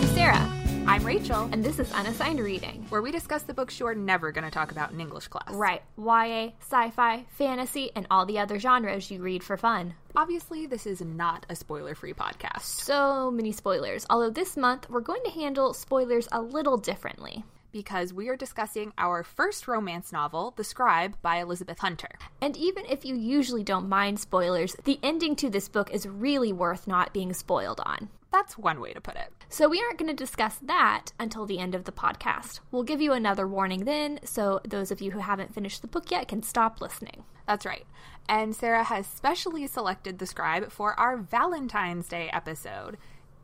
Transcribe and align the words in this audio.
I'm 0.00 0.06
Sarah, 0.14 0.50
I'm 0.86 1.04
Rachel, 1.04 1.50
and 1.52 1.62
this 1.62 1.78
is 1.78 1.92
Unassigned 1.92 2.40
Reading. 2.40 2.86
where 2.88 3.02
we 3.02 3.12
discuss 3.12 3.42
the 3.42 3.52
books 3.52 3.78
you're 3.78 3.94
never 3.94 4.32
going 4.32 4.46
to 4.46 4.50
talk 4.50 4.72
about 4.72 4.92
in 4.92 4.98
English 4.98 5.28
class. 5.28 5.52
Right, 5.52 5.82
YA, 5.98 6.52
sci 6.62 6.90
fi, 6.92 7.26
fantasy, 7.28 7.90
and 7.94 8.06
all 8.10 8.24
the 8.24 8.38
other 8.38 8.58
genres 8.58 9.10
you 9.10 9.20
read 9.20 9.44
for 9.44 9.58
fun. 9.58 9.92
Obviously, 10.16 10.64
this 10.64 10.86
is 10.86 11.02
not 11.02 11.44
a 11.50 11.54
spoiler 11.54 11.94
free 11.94 12.14
podcast. 12.14 12.62
So 12.62 13.30
many 13.30 13.52
spoilers, 13.52 14.06
although 14.08 14.30
this 14.30 14.56
month 14.56 14.88
we're 14.88 15.00
going 15.00 15.22
to 15.26 15.32
handle 15.32 15.74
spoilers 15.74 16.28
a 16.32 16.40
little 16.40 16.78
differently. 16.78 17.44
Because 17.72 18.12
we 18.12 18.28
are 18.28 18.36
discussing 18.36 18.92
our 18.98 19.22
first 19.22 19.68
romance 19.68 20.12
novel, 20.12 20.52
The 20.56 20.64
Scribe 20.64 21.16
by 21.22 21.36
Elizabeth 21.36 21.78
Hunter. 21.78 22.18
And 22.40 22.56
even 22.56 22.84
if 22.86 23.04
you 23.04 23.14
usually 23.14 23.62
don't 23.62 23.88
mind 23.88 24.18
spoilers, 24.18 24.74
the 24.84 24.98
ending 25.02 25.36
to 25.36 25.48
this 25.48 25.68
book 25.68 25.90
is 25.92 26.06
really 26.06 26.52
worth 26.52 26.88
not 26.88 27.12
being 27.12 27.32
spoiled 27.32 27.80
on. 27.86 28.08
That's 28.32 28.58
one 28.58 28.80
way 28.80 28.92
to 28.92 29.00
put 29.00 29.16
it. 29.16 29.32
So 29.48 29.68
we 29.68 29.80
aren't 29.80 29.98
going 29.98 30.10
to 30.10 30.14
discuss 30.14 30.56
that 30.62 31.12
until 31.18 31.46
the 31.46 31.58
end 31.58 31.74
of 31.74 31.84
the 31.84 31.92
podcast. 31.92 32.60
We'll 32.70 32.84
give 32.84 33.00
you 33.00 33.12
another 33.12 33.46
warning 33.46 33.84
then, 33.84 34.20
so 34.24 34.60
those 34.64 34.90
of 34.90 35.00
you 35.00 35.10
who 35.10 35.18
haven't 35.18 35.54
finished 35.54 35.82
the 35.82 35.88
book 35.88 36.10
yet 36.10 36.28
can 36.28 36.42
stop 36.42 36.80
listening. 36.80 37.24
That's 37.46 37.66
right. 37.66 37.86
And 38.28 38.54
Sarah 38.54 38.84
has 38.84 39.08
specially 39.08 39.66
selected 39.66 40.18
The 40.18 40.26
Scribe 40.26 40.70
for 40.70 40.98
our 40.98 41.16
Valentine's 41.16 42.06
Day 42.06 42.30
episode, 42.32 42.96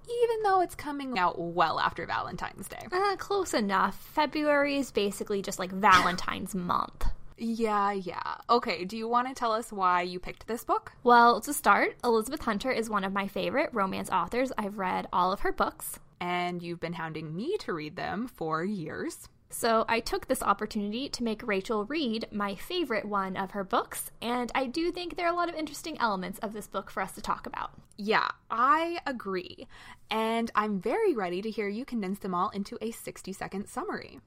even 0.09 0.43
though 0.43 0.61
it's 0.61 0.75
coming 0.75 1.19
out 1.19 1.39
well 1.39 1.81
after 1.81 2.07
Valentine's 2.07 2.69
Day. 2.69 2.87
Uh, 2.91 3.17
close 3.17 3.55
enough. 3.55 3.97
February 4.15 4.77
is 4.77 4.91
basically 4.91 5.43
just 5.43 5.59
like 5.59 5.73
Valentine's 5.73 6.55
month. 6.55 7.07
Yeah, 7.39 7.93
yeah. 7.93 8.37
Okay, 8.49 8.85
do 8.85 8.97
you 8.97 9.09
want 9.09 9.29
to 9.29 9.35
tell 9.35 9.53
us 9.53 9.71
why 9.71 10.03
you 10.03 10.19
picked 10.19 10.47
this 10.47 10.65
book? 10.65 10.93
Well, 11.03 11.41
to 11.43 11.53
start, 11.53 11.97
Elizabeth 12.03 12.43
Hunter 12.43 12.71
is 12.71 12.89
one 12.89 13.05
of 13.05 13.13
my 13.13 13.29
favorite 13.29 13.71
romance 13.73 14.09
authors. 14.11 14.53
I've 14.57 14.79
read 14.79 15.07
all 15.13 15.33
of 15.33 15.41
her 15.41 15.53
books. 15.53 15.99
And 16.19 16.63
you've 16.63 16.81
been 16.81 16.95
hounding 16.95 17.37
me 17.37 17.57
to 17.59 17.75
read 17.75 17.97
them 17.97 18.27
for 18.27 18.65
years. 18.65 19.29
So 19.49 19.85
I 19.89 20.01
took 20.01 20.27
this 20.27 20.43
opportunity 20.43 21.09
to 21.09 21.23
make 21.23 21.47
Rachel 21.47 21.85
read 21.85 22.27
my 22.33 22.55
favorite 22.57 23.05
one 23.05 23.37
of 23.37 23.53
her 23.53 23.65
books, 23.65 24.11
and 24.21 24.51
I 24.55 24.67
do 24.67 24.91
think 24.91 25.17
there 25.17 25.27
are 25.27 25.33
a 25.33 25.37
lot 25.37 25.49
of 25.49 25.55
interesting 25.55 25.99
elements 26.01 26.39
of 26.41 26.53
this 26.53 26.67
book 26.67 26.91
for 26.91 27.01
us 27.03 27.13
to 27.13 27.21
talk 27.21 27.47
about. 27.47 27.71
Yeah, 27.97 28.29
I 28.51 28.99
agree. 29.07 29.69
And 30.11 30.51
I'm 30.55 30.81
very 30.81 31.15
ready 31.15 31.41
to 31.43 31.51
hear 31.51 31.69
you 31.69 31.85
condense 31.85 32.19
them 32.19 32.35
all 32.35 32.51
into 32.51 32.77
a 32.81 32.91
60 32.91 33.33
second 33.33 33.69
summary. 33.69 34.21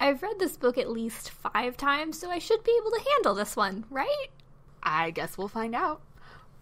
I've 0.00 0.22
read 0.22 0.40
this 0.40 0.56
book 0.56 0.76
at 0.76 0.90
least 0.90 1.30
five 1.30 1.76
times, 1.76 2.18
so 2.18 2.28
I 2.28 2.40
should 2.40 2.64
be 2.64 2.76
able 2.80 2.90
to 2.90 3.04
handle 3.14 3.34
this 3.34 3.54
one, 3.54 3.84
right? 3.88 4.26
I 4.82 5.12
guess 5.12 5.38
we'll 5.38 5.48
find 5.48 5.74
out. 5.74 6.02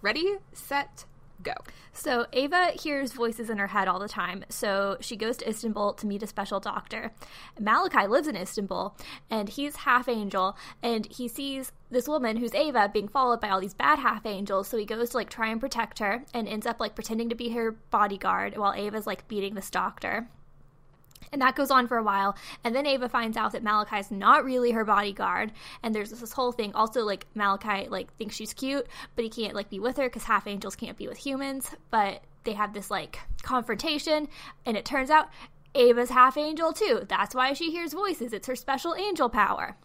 Ready, 0.02 0.36
set, 0.52 1.06
go. 1.42 1.52
So 1.92 2.26
Ava 2.32 2.72
hears 2.80 3.12
voices 3.12 3.50
in 3.50 3.58
her 3.58 3.68
head 3.68 3.88
all 3.88 3.98
the 3.98 4.08
time, 4.08 4.44
so 4.48 4.96
she 5.00 5.16
goes 5.16 5.36
to 5.38 5.48
Istanbul 5.48 5.94
to 5.94 6.06
meet 6.06 6.22
a 6.22 6.26
special 6.26 6.60
doctor. 6.60 7.12
Malachi 7.58 8.06
lives 8.06 8.28
in 8.28 8.36
Istanbul, 8.36 8.96
and 9.28 9.48
he's 9.48 9.76
half 9.76 10.08
angel, 10.08 10.56
and 10.82 11.06
he 11.06 11.28
sees 11.28 11.72
this 11.90 12.06
woman 12.08 12.36
who's 12.36 12.54
Ava 12.54 12.90
being 12.92 13.08
followed 13.08 13.40
by 13.40 13.50
all 13.50 13.60
these 13.60 13.74
bad 13.74 13.98
half 13.98 14.24
angels, 14.24 14.68
so 14.68 14.76
he 14.76 14.84
goes 14.84 15.10
to 15.10 15.16
like 15.16 15.30
try 15.30 15.48
and 15.48 15.60
protect 15.60 15.98
her 15.98 16.24
and 16.32 16.46
ends 16.46 16.66
up 16.66 16.80
like 16.80 16.94
pretending 16.94 17.28
to 17.28 17.34
be 17.34 17.50
her 17.50 17.72
bodyguard 17.90 18.56
while 18.56 18.72
Ava's 18.72 19.06
like 19.06 19.26
beating 19.28 19.54
this 19.54 19.70
doctor. 19.70 20.28
And 21.32 21.40
that 21.42 21.54
goes 21.54 21.70
on 21.70 21.86
for 21.86 21.96
a 21.96 22.02
while. 22.02 22.36
And 22.64 22.74
then 22.74 22.86
Ava 22.86 23.08
finds 23.08 23.36
out 23.36 23.52
that 23.52 23.62
Malachi's 23.62 24.10
not 24.10 24.44
really 24.44 24.72
her 24.72 24.84
bodyguard. 24.84 25.52
And 25.82 25.94
there's 25.94 26.10
this, 26.10 26.32
whole 26.32 26.52
thing. 26.52 26.72
Also, 26.74 27.04
like, 27.04 27.26
Malachi, 27.34 27.88
like, 27.88 28.12
thinks 28.16 28.34
she's 28.34 28.52
cute, 28.52 28.86
but 29.14 29.24
he 29.24 29.30
can't, 29.30 29.54
like, 29.54 29.70
be 29.70 29.78
with 29.78 29.96
her 29.96 30.08
because 30.08 30.24
half 30.24 30.46
angels 30.46 30.76
can't 30.76 30.98
be 30.98 31.08
with 31.08 31.18
humans. 31.18 31.70
But 31.90 32.22
they 32.44 32.54
have 32.54 32.72
this, 32.72 32.90
like, 32.90 33.20
confrontation. 33.42 34.28
And 34.66 34.76
it 34.76 34.84
turns 34.84 35.10
out 35.10 35.28
Ava's 35.74 36.10
half 36.10 36.36
angel, 36.36 36.72
too. 36.72 37.06
That's 37.08 37.34
why 37.34 37.52
she 37.52 37.70
hears 37.70 37.92
voices. 37.92 38.32
It's 38.32 38.48
her 38.48 38.56
special 38.56 38.94
angel 38.94 39.28
power. 39.28 39.76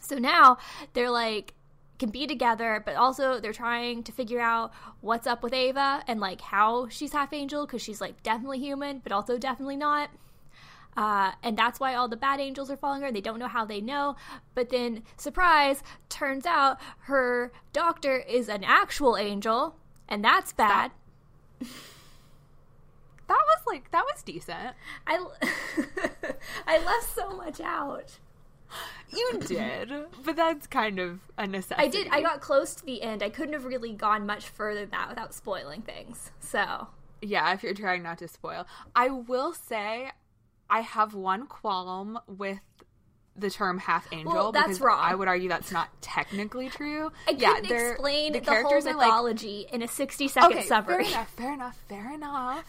So 0.00 0.16
now 0.16 0.58
they're, 0.94 1.10
like, 1.10 1.52
can 1.98 2.10
be 2.10 2.26
together, 2.26 2.82
but 2.84 2.96
also 2.96 3.40
they're 3.40 3.52
trying 3.52 4.02
to 4.02 4.12
figure 4.12 4.40
out 4.40 4.72
what's 5.00 5.26
up 5.26 5.42
with 5.42 5.52
Ava 5.52 6.02
and 6.06 6.20
like 6.20 6.40
how 6.40 6.88
she's 6.88 7.12
half 7.12 7.32
angel 7.32 7.66
because 7.66 7.82
she's 7.82 8.00
like 8.00 8.22
definitely 8.22 8.58
human, 8.58 8.98
but 8.98 9.12
also 9.12 9.38
definitely 9.38 9.76
not. 9.76 10.10
Uh, 10.96 11.32
and 11.42 11.56
that's 11.56 11.80
why 11.80 11.94
all 11.94 12.08
the 12.08 12.16
bad 12.16 12.40
angels 12.40 12.70
are 12.70 12.76
following 12.76 13.02
her. 13.02 13.10
They 13.10 13.20
don't 13.20 13.38
know 13.38 13.48
how 13.48 13.64
they 13.64 13.80
know. 13.80 14.16
But 14.54 14.70
then, 14.70 15.02
surprise, 15.16 15.82
turns 16.08 16.46
out 16.46 16.78
her 17.00 17.52
doctor 17.72 18.18
is 18.18 18.48
an 18.48 18.62
actual 18.64 19.16
angel, 19.16 19.76
and 20.08 20.24
that's 20.24 20.52
bad. 20.52 20.92
That 23.26 23.40
was 23.46 23.62
like, 23.66 23.90
that 23.90 24.04
was 24.04 24.22
decent. 24.22 24.74
I, 25.06 25.14
I 26.66 26.78
left 26.78 27.14
so 27.14 27.30
much 27.30 27.60
out. 27.60 28.18
You 29.16 29.38
did, 29.46 29.92
but 30.24 30.34
that's 30.34 30.66
kind 30.66 30.98
of 30.98 31.20
a 31.38 31.46
necessity. 31.46 31.86
I 31.86 31.88
did. 31.88 32.08
I 32.10 32.20
got 32.20 32.40
close 32.40 32.74
to 32.74 32.84
the 32.84 33.00
end. 33.00 33.22
I 33.22 33.30
couldn't 33.30 33.52
have 33.52 33.64
really 33.64 33.92
gone 33.92 34.26
much 34.26 34.48
further 34.48 34.80
than 34.80 34.90
that 34.90 35.08
without 35.08 35.32
spoiling 35.32 35.82
things. 35.82 36.32
So, 36.40 36.88
Yeah, 37.22 37.52
if 37.52 37.62
you're 37.62 37.74
trying 37.74 38.02
not 38.02 38.18
to 38.18 38.28
spoil. 38.28 38.66
I 38.96 39.10
will 39.10 39.52
say 39.52 40.10
I 40.68 40.80
have 40.80 41.14
one 41.14 41.46
qualm 41.46 42.18
with 42.26 42.58
the 43.36 43.50
term 43.50 43.78
half 43.78 44.06
angel 44.12 44.32
Well, 44.32 44.52
that's 44.52 44.66
because 44.66 44.80
wrong. 44.80 45.00
I 45.00 45.14
would 45.14 45.28
argue 45.28 45.48
that's 45.48 45.72
not 45.72 45.88
technically 46.00 46.68
true. 46.68 47.10
I 47.26 47.32
yeah, 47.32 47.54
couldn't 47.54 47.72
explain 47.72 48.32
the, 48.32 48.38
whole 48.38 48.46
characters 48.46 48.86
are 48.86 48.94
like 48.94 49.06
mythology 49.06 49.66
in 49.72 49.82
a 49.82 49.88
60 49.88 50.28
second 50.28 50.58
okay, 50.58 50.66
summary. 50.66 51.04
Fair 51.04 51.12
enough, 51.12 51.30
fair 51.30 51.52
enough, 51.54 51.78
fair 51.88 52.12
enough. 52.14 52.64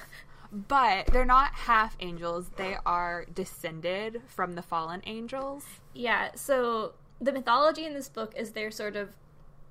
But 0.52 1.08
they're 1.08 1.26
not 1.26 1.54
half 1.54 1.96
angels. 2.00 2.50
They 2.56 2.78
are 2.86 3.26
descended 3.34 4.22
from 4.28 4.54
the 4.54 4.62
fallen 4.62 5.02
angels. 5.06 5.66
Yeah, 5.94 6.32
so 6.36 6.94
the 7.20 7.32
mythology 7.32 7.86
in 7.86 7.94
this 7.94 8.10
book 8.10 8.34
is 8.36 8.52
they're 8.52 8.72
sort 8.72 8.96
of 8.96 9.10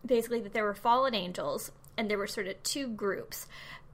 basically 0.04 0.40
that 0.40 0.52
there 0.52 0.64
were 0.64 0.74
fallen 0.74 1.14
angels 1.14 1.72
and 1.96 2.10
there 2.10 2.18
were 2.18 2.26
sort 2.26 2.46
of 2.46 2.62
two 2.62 2.88
groups. 2.88 3.46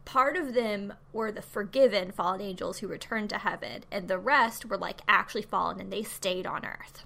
Part 0.05 0.37
of 0.37 0.55
them 0.55 0.95
were 1.13 1.31
the 1.31 1.43
forgiven 1.43 2.11
fallen 2.11 2.41
angels 2.41 2.79
who 2.79 2.89
returned 2.89 3.31
to 3.31 3.39
heaven, 3.39 3.85
and 3.93 4.09
the 4.09 4.19
rest 4.19 4.65
were 4.65 4.79
like 4.79 5.03
actually 5.07 5.43
fallen 5.43 5.81
and 5.81 5.93
they 5.93 6.03
stayed 6.03 6.47
on 6.47 6.65
earth. 6.65 7.05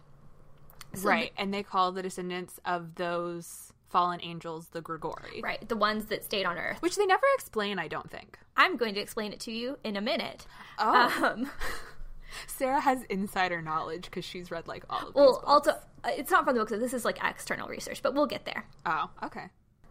So 0.95 1.09
right. 1.09 1.33
and 1.37 1.53
they 1.53 1.65
call 1.65 1.93
the 1.93 2.03
descendants 2.03 2.61
of 2.65 2.95
those 2.95 3.74
fallen 3.94 4.19
angels 4.25 4.71
the 4.71 4.81
Grigori. 4.81 5.41
Right, 5.41 5.69
the 5.69 5.77
ones 5.77 6.06
that 6.06 6.25
stayed 6.25 6.47
on 6.47 6.59
earth. 6.59 6.82
Which 6.82 6.97
they 6.97 7.06
never 7.06 7.22
explain, 7.37 7.78
I 7.78 7.87
don't 7.87 8.10
think. 8.10 8.41
I'm 8.56 8.77
going 8.77 8.93
to 8.94 9.00
explain 9.00 9.32
it 9.32 9.38
to 9.41 9.53
you 9.53 9.78
in 9.84 9.97
a 9.97 10.00
minute. 10.00 10.47
Oh. 10.81 11.22
Um, 11.22 11.49
Sarah 12.49 12.81
has 12.81 13.05
insider 13.05 13.62
knowledge 13.62 14.06
because 14.06 14.25
she's 14.25 14.50
read 14.50 14.66
like 14.66 14.84
all 14.91 14.99
of 14.99 15.06
these 15.06 15.15
well, 15.15 15.44
also, 15.47 15.71
uh, 15.71 16.09
it's 16.09 16.32
not 16.32 16.44
from 16.44 16.56
the 16.56 16.60
book, 16.60 16.71
so 16.71 16.77
this 16.77 16.93
is 16.93 17.05
like 17.05 17.19
external 17.22 17.69
research, 17.69 18.03
but 18.03 18.15
we'll 18.15 18.27
get 18.27 18.44
there. 18.44 18.66
Oh, 18.84 19.10
okay. 19.22 19.44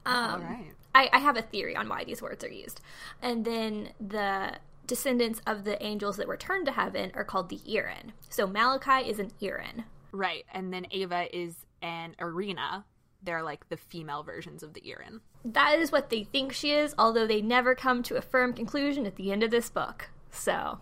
Um, 0.05 0.31
all 0.31 0.39
right. 0.39 0.73
I, 0.93 1.09
I 1.13 1.19
have 1.19 1.37
a 1.37 1.41
theory 1.41 1.77
on 1.77 1.87
why 1.87 2.03
these 2.03 2.21
words 2.21 2.43
are 2.43 2.51
used. 2.51 2.81
And 3.21 3.45
then 3.45 3.91
the 4.05 4.57
descendants 4.85 5.41
of 5.47 5.63
the 5.63 5.81
angels 5.81 6.17
that 6.17 6.27
returned 6.27 6.65
to 6.65 6.73
heaven 6.73 7.13
are 7.15 7.23
called 7.23 7.47
the 7.47 7.61
Irin. 7.65 8.11
So 8.27 8.47
Malachi 8.47 9.09
is 9.09 9.19
an 9.19 9.31
Irin. 9.41 9.85
Right. 10.11 10.43
And 10.53 10.73
then 10.73 10.87
Ava 10.91 11.33
is 11.33 11.55
an 11.81 12.17
Irina. 12.19 12.83
They're 13.23 13.43
like 13.43 13.69
the 13.69 13.77
female 13.77 14.23
versions 14.23 14.63
of 14.63 14.73
the 14.73 14.81
Irin. 14.85 15.21
That 15.45 15.79
is 15.79 15.91
what 15.91 16.09
they 16.09 16.23
think 16.23 16.53
she 16.53 16.71
is, 16.71 16.93
although 16.97 17.25
they 17.27 17.41
never 17.41 17.75
come 17.75 18.03
to 18.03 18.15
a 18.17 18.21
firm 18.21 18.53
conclusion 18.53 19.05
at 19.05 19.15
the 19.15 19.31
end 19.31 19.43
of 19.43 19.51
this 19.51 19.69
book. 19.69 20.09
So, 20.31 20.79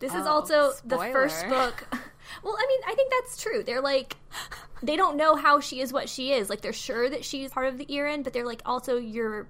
this 0.00 0.12
is 0.14 0.24
Oh, 0.26 0.30
also 0.30 0.72
the 0.84 0.98
first 0.98 1.48
book. 1.48 1.86
Well, 2.42 2.56
I 2.58 2.66
mean, 2.66 2.80
I 2.88 2.94
think 2.96 3.12
that's 3.12 3.40
true. 3.40 3.62
They're 3.62 3.80
like, 3.80 4.16
they 4.82 4.96
don't 4.96 5.16
know 5.16 5.36
how 5.36 5.60
she 5.60 5.80
is 5.80 5.92
what 5.92 6.08
she 6.08 6.32
is. 6.32 6.50
Like, 6.50 6.60
they're 6.60 6.72
sure 6.72 7.08
that 7.08 7.24
she's 7.24 7.52
part 7.52 7.68
of 7.68 7.78
the 7.78 7.86
Irin, 7.88 8.24
but 8.24 8.32
they're 8.32 8.44
like, 8.44 8.62
also, 8.66 8.96
your 8.96 9.48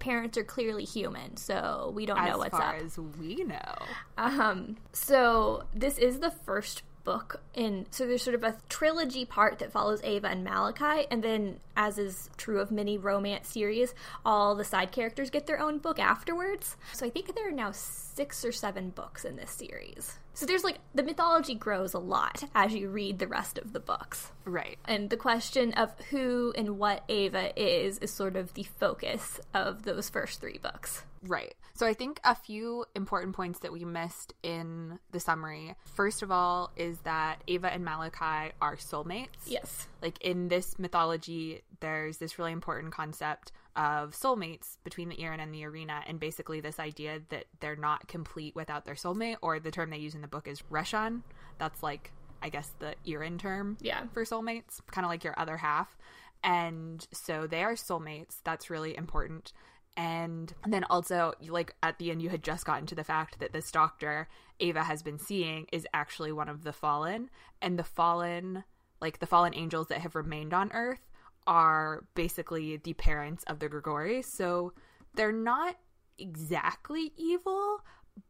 parents 0.00 0.36
are 0.36 0.42
clearly 0.42 0.84
human, 0.84 1.36
so 1.36 1.92
we 1.94 2.04
don't 2.04 2.16
know 2.24 2.38
what's 2.38 2.54
up. 2.58 2.74
as 2.84 2.98
we 2.98 3.36
know. 3.44 3.76
Um, 4.18 4.76
so 4.92 5.66
this 5.72 5.98
is 5.98 6.18
the 6.18 6.32
first 6.32 6.82
book 7.04 7.40
in 7.54 7.86
so 7.92 8.04
there's 8.04 8.24
sort 8.24 8.34
of 8.34 8.42
a 8.42 8.56
trilogy 8.68 9.24
part 9.24 9.60
that 9.60 9.70
follows 9.70 10.00
Ava 10.02 10.26
and 10.26 10.42
Malachi, 10.42 11.06
and 11.12 11.22
then 11.22 11.60
as 11.76 11.98
is 11.98 12.30
true 12.36 12.60
of 12.60 12.70
many 12.70 12.98
romance 12.98 13.48
series, 13.48 13.94
all 14.24 14.54
the 14.54 14.64
side 14.64 14.92
characters 14.92 15.30
get 15.30 15.46
their 15.46 15.60
own 15.60 15.78
book 15.78 15.98
afterwards. 15.98 16.76
So 16.92 17.06
I 17.06 17.10
think 17.10 17.34
there 17.34 17.48
are 17.48 17.52
now 17.52 17.72
six 17.72 18.44
or 18.44 18.52
seven 18.52 18.90
books 18.90 19.24
in 19.24 19.36
this 19.36 19.50
series. 19.50 20.18
So 20.36 20.44
there's 20.44 20.64
like 20.64 20.78
the 20.94 21.02
mythology 21.02 21.54
grows 21.54 21.94
a 21.94 21.98
lot 21.98 22.44
as 22.54 22.74
you 22.74 22.90
read 22.90 23.18
the 23.18 23.26
rest 23.26 23.56
of 23.56 23.72
the 23.72 23.80
books. 23.80 24.32
Right. 24.44 24.78
And 24.84 25.08
the 25.08 25.16
question 25.16 25.72
of 25.72 25.98
who 26.10 26.52
and 26.56 26.78
what 26.78 27.04
Ava 27.08 27.58
is 27.58 27.98
is 27.98 28.12
sort 28.12 28.36
of 28.36 28.52
the 28.52 28.64
focus 28.64 29.40
of 29.54 29.84
those 29.84 30.10
first 30.10 30.40
three 30.40 30.58
books. 30.58 31.04
Right. 31.22 31.54
So 31.74 31.86
I 31.86 31.94
think 31.94 32.20
a 32.24 32.34
few 32.34 32.84
important 32.94 33.34
points 33.34 33.60
that 33.60 33.72
we 33.72 33.84
missed 33.84 34.34
in 34.42 34.98
the 35.10 35.20
summary. 35.20 35.74
First 35.94 36.22
of 36.22 36.30
all, 36.30 36.70
is 36.76 36.98
that 37.00 37.42
Ava 37.48 37.72
and 37.72 37.84
Malachi 37.84 38.52
are 38.60 38.76
soulmates. 38.76 39.28
Yes. 39.46 39.88
Like 40.06 40.22
in 40.22 40.46
this 40.46 40.78
mythology, 40.78 41.62
there's 41.80 42.18
this 42.18 42.38
really 42.38 42.52
important 42.52 42.92
concept 42.92 43.50
of 43.74 44.12
soulmates 44.12 44.76
between 44.84 45.08
the 45.08 45.20
Irin 45.20 45.40
and 45.40 45.52
the 45.52 45.62
Irina, 45.62 46.00
and 46.06 46.20
basically 46.20 46.60
this 46.60 46.78
idea 46.78 47.22
that 47.30 47.46
they're 47.58 47.74
not 47.74 48.06
complete 48.06 48.54
without 48.54 48.84
their 48.84 48.94
soulmate, 48.94 49.38
or 49.42 49.58
the 49.58 49.72
term 49.72 49.90
they 49.90 49.98
use 49.98 50.14
in 50.14 50.20
the 50.20 50.28
book 50.28 50.46
is 50.46 50.62
Reshon. 50.70 51.22
That's 51.58 51.82
like, 51.82 52.12
I 52.40 52.50
guess, 52.50 52.70
the 52.78 52.94
Irin 53.04 53.36
term 53.36 53.78
Yeah. 53.80 54.04
for 54.14 54.22
soulmates, 54.24 54.80
kind 54.92 55.04
of 55.04 55.10
like 55.10 55.24
your 55.24 55.36
other 55.36 55.56
half. 55.56 55.96
And 56.44 57.04
so 57.12 57.48
they 57.48 57.64
are 57.64 57.74
soulmates. 57.74 58.36
That's 58.44 58.70
really 58.70 58.96
important. 58.96 59.52
And 59.96 60.54
then 60.64 60.84
also, 60.84 61.32
like 61.48 61.74
at 61.82 61.98
the 61.98 62.12
end, 62.12 62.22
you 62.22 62.28
had 62.28 62.44
just 62.44 62.64
gotten 62.64 62.86
to 62.86 62.94
the 62.94 63.02
fact 63.02 63.40
that 63.40 63.52
this 63.52 63.72
doctor 63.72 64.28
Ava 64.60 64.84
has 64.84 65.02
been 65.02 65.18
seeing 65.18 65.66
is 65.72 65.84
actually 65.92 66.30
one 66.30 66.48
of 66.48 66.62
the 66.62 66.72
fallen. 66.72 67.28
And 67.60 67.76
the 67.76 67.82
fallen, 67.84 68.62
like 69.00 69.18
the 69.18 69.26
fallen 69.26 69.54
angels 69.54 69.88
that 69.88 70.00
have 70.00 70.14
remained 70.14 70.54
on 70.54 70.70
Earth, 70.72 71.06
are 71.46 72.04
basically 72.14 72.76
the 72.76 72.94
parents 72.94 73.44
of 73.44 73.58
the 73.58 73.68
Grigori. 73.68 74.22
So 74.22 74.72
they're 75.14 75.32
not 75.32 75.76
exactly 76.18 77.12
evil, 77.16 77.80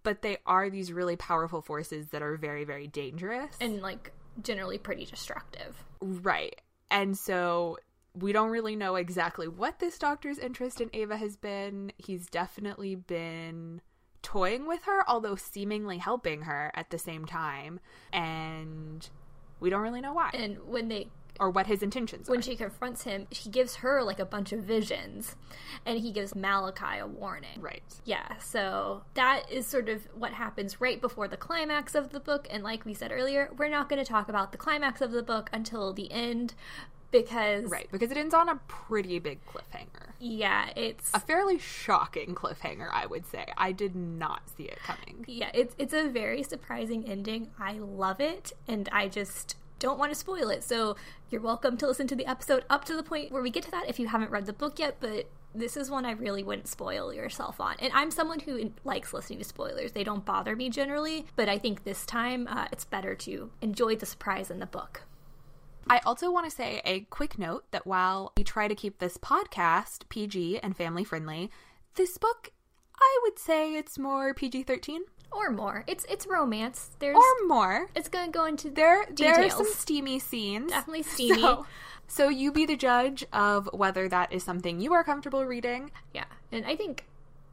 but 0.02 0.22
they 0.22 0.38
are 0.46 0.68
these 0.68 0.92
really 0.92 1.16
powerful 1.16 1.62
forces 1.62 2.08
that 2.08 2.22
are 2.22 2.36
very, 2.36 2.64
very 2.64 2.86
dangerous. 2.86 3.56
And 3.60 3.80
like 3.80 4.12
generally 4.42 4.78
pretty 4.78 5.04
destructive. 5.04 5.84
Right. 6.00 6.60
And 6.90 7.16
so 7.16 7.78
we 8.14 8.32
don't 8.32 8.50
really 8.50 8.76
know 8.76 8.96
exactly 8.96 9.48
what 9.48 9.78
this 9.78 9.98
doctor's 9.98 10.38
interest 10.38 10.80
in 10.80 10.90
Ava 10.92 11.16
has 11.16 11.36
been. 11.36 11.92
He's 11.98 12.26
definitely 12.26 12.94
been 12.94 13.80
toying 14.22 14.66
with 14.66 14.82
her, 14.84 15.08
although 15.08 15.36
seemingly 15.36 15.98
helping 15.98 16.42
her 16.42 16.70
at 16.74 16.90
the 16.90 16.98
same 16.98 17.26
time. 17.26 17.80
And 18.12 19.08
we 19.61 19.70
don't 19.70 19.81
really 19.82 20.00
know 20.00 20.12
why 20.12 20.31
And 20.35 20.58
when 20.67 20.88
they 20.88 21.08
or 21.38 21.50
what 21.50 21.67
his 21.67 21.82
intentions 21.82 22.31
when 22.31 22.38
are. 22.38 22.43
she 22.43 22.56
confronts 22.56 23.03
him, 23.05 23.26
he 23.29 23.50
gives 23.50 23.76
her 23.76 24.03
like 24.03 24.19
a 24.19 24.25
bunch 24.25 24.53
of 24.53 24.61
visions 24.61 25.37
and 25.85 25.99
he 25.99 26.11
gives 26.11 26.35
Malachi 26.35 26.99
a 26.99 27.06
warning. 27.06 27.61
right. 27.61 27.82
Yeah, 28.06 28.38
so 28.38 29.03
that 29.14 29.43
is 29.53 29.67
sort 29.67 29.91
of 29.91 30.08
what 30.14 30.32
happens 30.32 30.81
right 30.81 30.99
before 30.99 31.29
the 31.29 31.37
climax 31.37 31.94
of 31.94 32.08
the 32.11 32.20
book. 32.20 32.47
And 32.50 32.64
like 32.64 32.87
we 32.87 32.94
said 32.94 33.12
earlier, 33.12 33.50
we're 33.58 33.69
not 33.69 33.91
going 33.91 34.03
to 34.03 34.08
talk 34.11 34.31
about 34.31 34.50
the 34.53 34.56
climax 34.58 35.03
of 35.03 35.11
the 35.12 35.23
book 35.23 35.50
until 35.53 35.93
the 35.93 36.11
end 36.11 36.55
because, 37.22 37.64
Right. 37.70 37.88
Because 37.90 38.10
it 38.10 38.16
ends 38.16 38.34
on 38.34 38.48
a 38.48 38.56
pretty 38.68 39.18
big 39.18 39.38
cliffhanger. 39.46 40.12
yeah, 40.18 40.70
it's. 40.76 41.10
A 41.14 41.20
fairly 41.20 41.58
shocking 41.58 42.34
cliffhanger, 42.34 42.88
I 42.92 43.06
would 43.06 43.26
say. 43.26 43.46
I 43.56 43.72
did 43.72 43.94
not 43.94 44.42
see 44.56 44.64
it 44.64 44.78
coming. 44.78 45.24
Yeah, 45.28 45.50
it's 45.54 45.74
it's 45.78 45.94
a 45.94 46.08
very 46.08 46.42
surprising 46.42 47.08
ending. 47.08 47.50
I 47.58 47.72
love 47.74 48.20
it, 48.20 48.52
and 48.68 48.88
I 48.92 49.08
just 49.08 49.56
don't 49.78 49.98
want 49.98 50.10
to 50.10 50.18
spoil 50.18 50.48
it. 50.50 50.64
So 50.64 50.96
you're 51.30 51.40
welcome 51.42 51.76
to 51.78 51.86
listen 51.86 52.06
to 52.08 52.14
the 52.16 52.26
episode 52.26 52.64
up 52.70 52.84
to 52.86 52.96
the 52.96 53.02
point 53.02 53.30
where 53.32 53.42
we 53.42 53.50
get 53.50 53.62
to 53.64 53.70
that 53.72 53.88
if 53.88 53.98
you 53.98 54.06
haven't 54.08 54.30
read 54.30 54.46
the 54.46 54.52
book 54.52 54.78
yet. 54.78 54.96
But 55.00 55.28
this 55.54 55.76
is 55.76 55.90
one 55.90 56.04
I 56.04 56.12
really 56.12 56.42
wouldn't 56.42 56.68
spoil 56.68 57.12
yourself 57.12 57.60
on. 57.60 57.76
And 57.78 57.90
I'm 57.94 58.10
someone 58.10 58.40
who 58.40 58.72
likes 58.84 59.12
listening 59.12 59.38
to 59.40 59.44
spoilers; 59.44 59.92
they 59.92 60.04
don't 60.04 60.24
bother 60.24 60.56
me 60.56 60.70
generally. 60.70 61.26
But 61.36 61.48
I 61.48 61.58
think 61.58 61.84
this 61.84 62.06
time 62.06 62.46
uh, 62.48 62.68
it's 62.72 62.84
better 62.84 63.14
to 63.16 63.50
enjoy 63.60 63.96
the 63.96 64.06
surprise 64.06 64.50
in 64.50 64.58
the 64.60 64.66
book. 64.66 65.02
I 65.88 66.00
also 66.05 66.31
want 66.33 66.49
to 66.49 66.55
say 66.55 66.81
a 66.85 67.00
quick 67.00 67.38
note 67.38 67.65
that 67.71 67.87
while 67.87 68.33
we 68.37 68.44
try 68.44 68.67
to 68.69 68.75
keep 68.75 68.99
this 68.99 69.17
podcast 69.19 70.09
PG 70.09 70.59
and 70.61 70.77
family 70.77 71.05
friendly, 71.05 71.50
this 71.94 72.19
book, 72.19 72.50
I 72.99 73.21
would 73.23 73.38
say 73.38 73.75
it's 73.75 73.99
more 73.99 74.35
PG 74.35 74.65
13 74.65 75.03
Or 75.31 75.50
more. 75.50 75.85
It's 75.87 76.05
it's 76.09 76.27
romance. 76.27 76.91
There's 76.99 77.17
or 77.17 77.47
more. 77.47 77.88
it's 77.94 78.09
going 78.09 78.27
to 78.27 78.33
go 78.33 78.47
into 78.47 78.71
There, 78.71 79.06
there 79.15 79.44
are 79.44 79.50
some 79.50 79.67
steamy 79.67 80.19
scenes. 80.19 80.71
Definitely 80.71 81.03
steamy. 81.15 81.41
So, 81.41 81.67
so 82.09 82.29
you 82.29 82.53
be 82.53 82.67
the 82.67 82.77
judge 82.77 83.25
of 83.33 83.69
whether 83.73 84.09
that 84.09 84.33
is 84.33 84.43
something 84.43 84.81
you 84.81 84.93
are 84.93 85.05
comfortable 85.05 85.44
reading. 85.44 85.91
Yeah, 86.15 86.25
and 86.50 86.65
I 86.67 86.75
think 86.77 87.05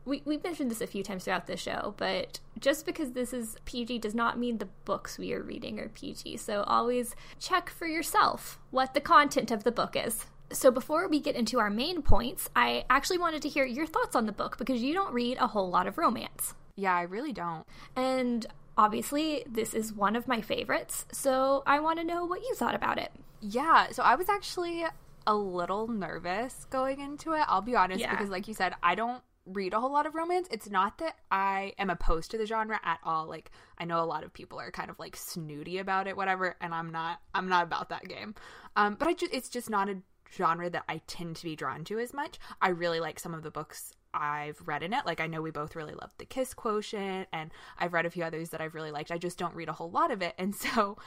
we 0.06 0.22
we've 0.26 0.44
mentioned 0.44 0.70
this 0.72 0.82
a 0.82 0.88
few 0.88 1.04
times 1.04 1.24
throughout 1.26 1.48
the 1.48 1.58
show, 1.58 1.94
but 1.98 2.40
just 2.60 2.86
because 2.86 3.12
this 3.12 3.34
is 3.34 3.58
PG 3.66 4.00
does 4.00 4.14
not 4.16 4.38
mean 4.38 4.58
the 4.58 4.68
books 4.86 5.18
we 5.18 5.34
are 5.34 5.42
reading 5.42 5.80
are 5.80 5.90
PG. 5.90 6.38
So 6.38 6.64
always 6.64 7.16
check 7.40 7.70
for 7.70 7.88
yourself 7.88 8.60
what 8.72 8.94
the 8.94 9.02
content 9.02 9.52
of 9.52 9.64
the 9.64 9.72
book 9.72 9.96
is. 9.96 10.26
So 10.52 10.70
before 10.72 11.08
we 11.08 11.20
get 11.20 11.36
into 11.36 11.60
our 11.60 11.70
main 11.70 12.02
points, 12.02 12.50
I 12.56 12.86
actually 12.90 13.18
wanted 13.18 13.42
to 13.44 13.50
hear 13.50 13.66
your 13.66 13.88
thoughts 13.88 14.16
on 14.16 14.26
the 14.26 14.32
book 14.32 14.58
because 14.58 14.84
you 14.84 14.94
don't 14.94 15.14
read 15.14 15.38
a 15.40 15.48
whole 15.48 15.70
lot 15.70 15.88
of 15.88 15.98
romance. 15.98 16.54
Yeah, 16.76 16.94
I 16.96 17.04
really 17.04 17.34
don't. 17.34 17.66
And 17.96 18.46
obviously, 18.78 19.44
this 19.50 19.74
is 19.74 19.94
one 19.94 20.16
of 20.16 20.28
my 20.28 20.42
favorites, 20.42 21.06
so 21.12 21.64
I 21.66 21.80
want 21.80 22.00
to 22.00 22.06
know 22.06 22.26
what 22.26 22.42
you 22.42 22.54
thought 22.56 22.76
about 22.76 22.98
it. 22.98 23.12
Yeah, 23.42 23.88
so 23.92 24.04
I 24.04 24.16
was 24.16 24.30
actually 24.30 24.86
a 25.26 25.36
little 25.36 25.88
nervous 25.88 26.66
going 26.70 27.00
into 27.00 27.34
it. 27.34 27.46
I'll 27.48 27.62
be 27.62 27.76
honest 27.76 28.02
Yeah. 28.02 28.12
because 28.12 28.30
like 28.30 28.48
you 28.48 28.54
said, 28.54 28.74
I 28.84 28.96
don't 28.96 29.22
read 29.46 29.74
a 29.74 29.80
whole 29.80 29.92
lot 29.92 30.06
of 30.06 30.16
romance. 30.16 30.48
It's 30.52 30.70
not 30.70 30.98
that 31.00 31.18
I 31.32 31.74
am 31.78 31.90
opposed 31.90 32.32
to 32.32 32.38
the 32.38 32.46
genre 32.46 32.80
at 32.84 33.00
all. 33.04 33.28
Like 33.28 33.52
I 33.78 33.86
know 33.86 34.02
a 34.02 34.06
lot 34.06 34.24
of 34.24 34.34
people 34.34 34.60
are 34.60 34.72
kind 34.72 34.90
of 34.90 35.00
like 35.00 35.16
snooty 35.16 35.78
about 35.78 36.08
it 36.08 36.16
whatever 36.16 36.56
and 36.62 36.74
I'm 36.74 36.92
not 36.92 37.20
I'm 37.34 37.50
not 37.50 37.64
about 37.64 37.90
that 37.90 38.08
game. 38.08 38.36
Um 38.76 38.96
but 38.96 39.08
I 39.08 39.14
just 39.14 39.34
it's 39.34 39.50
just 39.50 39.70
not 39.70 39.90
a 39.90 39.98
genre 40.36 40.70
that 40.70 40.86
I 40.88 41.02
tend 41.08 41.36
to 41.38 41.44
be 41.44 41.56
drawn 41.56 41.84
to 41.86 42.00
as 42.00 42.14
much. 42.14 42.40
I 42.62 42.70
really 42.70 43.00
like 43.00 43.20
some 43.20 43.34
of 43.34 43.44
the 43.44 43.52
books 43.52 43.94
I've 44.14 44.62
read 44.66 44.84
in 44.84 44.94
it. 44.94 45.06
Like 45.06 45.20
I 45.20 45.28
know 45.28 45.42
we 45.42 45.52
both 45.52 45.76
really 45.76 45.94
loved 45.94 46.18
The 46.18 46.26
Kiss 46.26 46.54
Quotient 46.54 47.28
and 47.34 47.52
I've 47.78 47.94
read 47.94 48.06
a 48.06 48.10
few 48.10 48.24
others 48.24 48.50
that 48.50 48.62
I've 48.62 48.76
really 48.76 48.92
liked. 48.92 49.12
I 49.12 49.18
just 49.18 49.38
don't 49.38 49.56
read 49.56 49.70
a 49.70 49.74
whole 49.74 49.92
lot 49.92 50.12
of 50.12 50.22
it. 50.22 50.36
And 50.38 50.56
so 50.56 50.98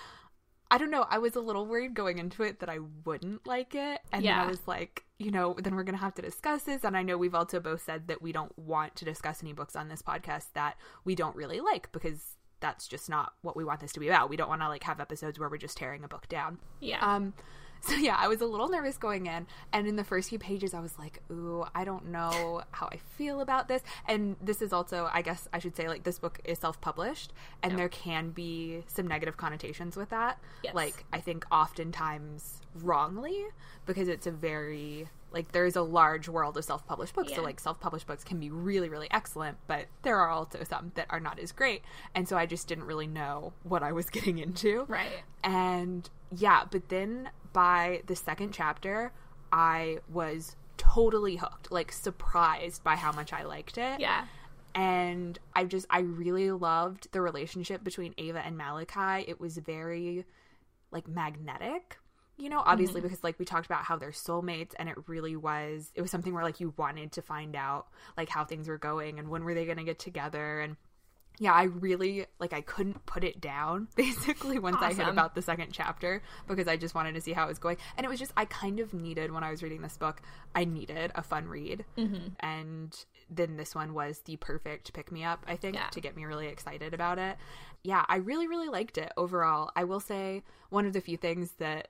I 0.70 0.78
don't 0.78 0.90
know. 0.90 1.06
I 1.08 1.18
was 1.18 1.36
a 1.36 1.40
little 1.40 1.66
worried 1.66 1.94
going 1.94 2.18
into 2.18 2.42
it 2.42 2.60
that 2.60 2.68
I 2.68 2.78
wouldn't 3.04 3.46
like 3.46 3.74
it. 3.74 4.00
And 4.12 4.24
Yeah. 4.24 4.42
I 4.42 4.46
was 4.46 4.60
like, 4.66 5.04
you 5.18 5.30
know, 5.30 5.54
then 5.58 5.74
we're 5.76 5.84
going 5.84 5.94
to 5.96 6.00
have 6.00 6.14
to 6.16 6.22
discuss 6.22 6.62
this. 6.64 6.84
And 6.84 6.96
I 6.96 7.02
know 7.02 7.16
we've 7.16 7.34
also 7.34 7.60
both 7.60 7.84
said 7.84 8.08
that 8.08 8.20
we 8.20 8.32
don't 8.32 8.56
want 8.58 8.96
to 8.96 9.04
discuss 9.04 9.42
any 9.42 9.52
books 9.52 9.76
on 9.76 9.88
this 9.88 10.02
podcast 10.02 10.46
that 10.54 10.76
we 11.04 11.14
don't 11.14 11.36
really 11.36 11.60
like 11.60 11.90
because 11.92 12.36
that's 12.60 12.88
just 12.88 13.08
not 13.08 13.34
what 13.42 13.56
we 13.56 13.64
want 13.64 13.80
this 13.80 13.92
to 13.92 14.00
be 14.00 14.08
about. 14.08 14.28
We 14.30 14.36
don't 14.36 14.48
want 14.48 14.62
to 14.62 14.68
like 14.68 14.82
have 14.82 14.98
episodes 15.00 15.38
where 15.38 15.48
we're 15.48 15.58
just 15.58 15.76
tearing 15.76 16.02
a 16.04 16.08
book 16.08 16.28
down. 16.28 16.58
Yeah. 16.80 16.98
Um, 17.00 17.34
so 17.81 17.94
yeah, 17.94 18.17
I 18.19 18.28
was 18.28 18.40
a 18.40 18.46
little 18.46 18.69
nervous 18.69 18.99
going 18.99 19.26
in, 19.26 19.46
and 19.73 19.87
in 19.87 19.96
the 19.96 20.05
first 20.05 20.28
few 20.28 20.38
pages, 20.38 20.75
I 20.75 20.81
was 20.81 20.99
like, 20.99 21.23
"Ooh, 21.31 21.64
I 21.75 21.84
don't 21.84 22.06
know 22.06 22.62
how 22.70 22.88
I 22.93 22.96
feel 23.17 23.40
about 23.40 23.69
this." 23.69 23.82
And 24.06 24.37
this 24.40 24.62
is 24.62 24.73
also, 24.73 25.08
I 25.12 25.23
guess, 25.23 25.49
I 25.52 25.58
should 25.58 25.76
say, 25.76 25.88
like 25.88 26.05
this 26.05 26.19
book 26.19 26.40
is 26.44 26.58
self-published, 26.58 27.32
and 27.62 27.78
there 27.78 27.88
can 27.88 28.31
be 28.31 28.84
some 28.87 29.06
negative 29.06 29.37
connotations 29.37 29.96
with 29.96 30.11
that. 30.11 30.38
Yes. 30.62 30.75
Like 30.75 31.05
I 31.12 31.20
think 31.20 31.46
oftentimes 31.50 32.61
wrongly 32.75 33.46
because 33.87 34.08
it's 34.08 34.26
a 34.26 34.31
very 34.31 35.08
like 35.32 35.52
there's 35.52 35.76
a 35.76 35.82
large 35.82 36.28
world 36.28 36.56
of 36.56 36.64
self-published 36.64 37.14
books. 37.14 37.34
So 37.34 37.43
like 37.43 37.61
self-published 37.61 38.06
books 38.06 38.25
can 38.25 38.38
be 38.40 38.50
really, 38.50 38.88
really 38.88 39.08
excellent, 39.11 39.58
but 39.66 39.87
there 40.02 40.16
are 40.18 40.30
also 40.30 40.62
some 40.64 40.92
that 40.95 41.06
are 41.11 41.21
not 41.21 41.38
as 41.38 41.52
great. 41.52 41.83
And 42.14 42.28
so 42.28 42.37
I 42.38 42.47
just 42.47 42.68
didn't 42.68 42.85
really 42.85 43.06
know 43.06 43.52
what 43.62 43.83
I 43.83 43.92
was 43.92 44.09
getting 44.11 44.38
into. 44.38 44.85
right. 44.88 45.23
And 45.45 46.09
yeah, 46.35 46.64
but 46.71 46.88
then 46.88 47.30
by 47.56 48.02
the 48.06 48.14
second 48.14 48.52
chapter, 48.52 49.10
I 49.50 50.00
was 50.12 50.56
totally 50.76 51.36
hooked, 51.36 51.72
like 51.72 51.90
surprised 51.90 52.84
by 52.84 52.96
how 52.96 53.12
much 53.12 53.32
I 53.32 53.44
liked 53.44 53.78
it. 53.78 53.98
Yeah. 53.98 54.26
And 54.75 55.38
I 55.54 55.64
just, 55.64 55.86
I 55.88 56.00
really 56.00 56.50
loved 56.50 57.08
the 57.12 57.22
relationship 57.22 57.82
between 57.82 58.12
Ava 58.18 58.44
and 58.44 58.58
Malachi. 58.58 59.25
It 59.26 59.40
was 59.40 59.56
very 59.56 60.26
like 60.90 61.08
magnetic, 61.08 61.96
you 62.36 62.50
know, 62.50 62.62
obviously 62.62 63.00
mm-hmm. 63.00 63.08
because 63.08 63.25
like 63.25 63.38
we 63.38 63.46
talked 63.46 63.64
about 63.64 63.84
how 63.84 63.96
they're 63.96 64.10
soulmates 64.10 64.72
and 64.78 64.90
it 64.90 64.96
really 65.06 65.34
was, 65.34 65.90
it 65.94 66.02
was 66.02 66.10
something 66.10 66.34
where 66.34 66.44
like 66.44 66.60
you 66.60 66.75
wanted 66.76 67.12
to 67.12 67.22
find 67.22 67.56
out 67.56 67.86
like 68.18 68.28
how 68.28 68.44
things 68.44 68.68
were 68.68 68.76
going 68.76 69.18
and 69.18 69.30
when 69.30 69.44
were 69.44 69.54
they 69.54 69.64
going 69.64 69.78
to 69.78 69.82
get 69.82 69.98
together. 69.98 70.60
And 70.60 70.76
yeah, 71.38 71.52
I 71.52 71.64
really 71.64 72.26
like 72.38 72.52
I 72.52 72.61
couldn't 72.62 73.05
put 73.07 73.25
it 73.25 73.40
down 73.40 73.88
basically 73.97 74.59
once 74.59 74.78
I 74.81 74.93
hit 74.93 75.07
about 75.09 75.35
the 75.35 75.43
second 75.43 75.73
chapter 75.73 76.23
because 76.49 76.66
I 76.69 76.76
just 76.76 76.95
wanted 76.95 77.14
to 77.14 77.21
see 77.21 77.33
how 77.33 77.45
it 77.45 77.49
was 77.49 77.59
going. 77.59 77.76
And 77.97 78.05
it 78.05 78.09
was 78.09 78.19
just 78.19 78.33
I 78.37 78.45
kind 78.47 78.81
of 78.81 78.95
needed 78.95 79.31
when 79.33 79.45
I 79.45 79.50
was 79.50 79.62
reading 79.62 79.83
this 79.83 79.97
book, 79.97 80.23
I 80.55 80.64
needed 80.64 81.12
a 81.14 81.23
fun 81.23 81.49
read. 81.49 81.85
Mm-hmm. 81.99 82.28
And 82.40 83.05
then 83.31 83.57
this 83.57 83.75
one 83.75 83.93
was 83.95 84.21
the 84.25 84.37
perfect 84.37 84.93
pick 84.93 85.11
me 85.12 85.25
up, 85.25 85.45
I 85.47 85.57
think, 85.57 85.75
Yeah. 85.76 85.88
to 85.88 86.00
get 86.00 86.16
me 86.16 86.25
really 86.25 86.47
excited 86.47 86.95
about 86.95 87.19
it. 87.19 87.37
Yeah, 87.83 88.05
I 88.09 88.16
really 88.16 88.47
really 88.47 88.69
liked 88.69 88.99
it 88.99 89.12
overall. 89.16 89.71
I 89.76 89.85
will 89.85 90.00
say 90.00 90.43
one 90.71 90.87
of 90.87 90.93
the 90.93 91.00
few 91.00 91.16
things 91.16 91.52
that 91.59 91.88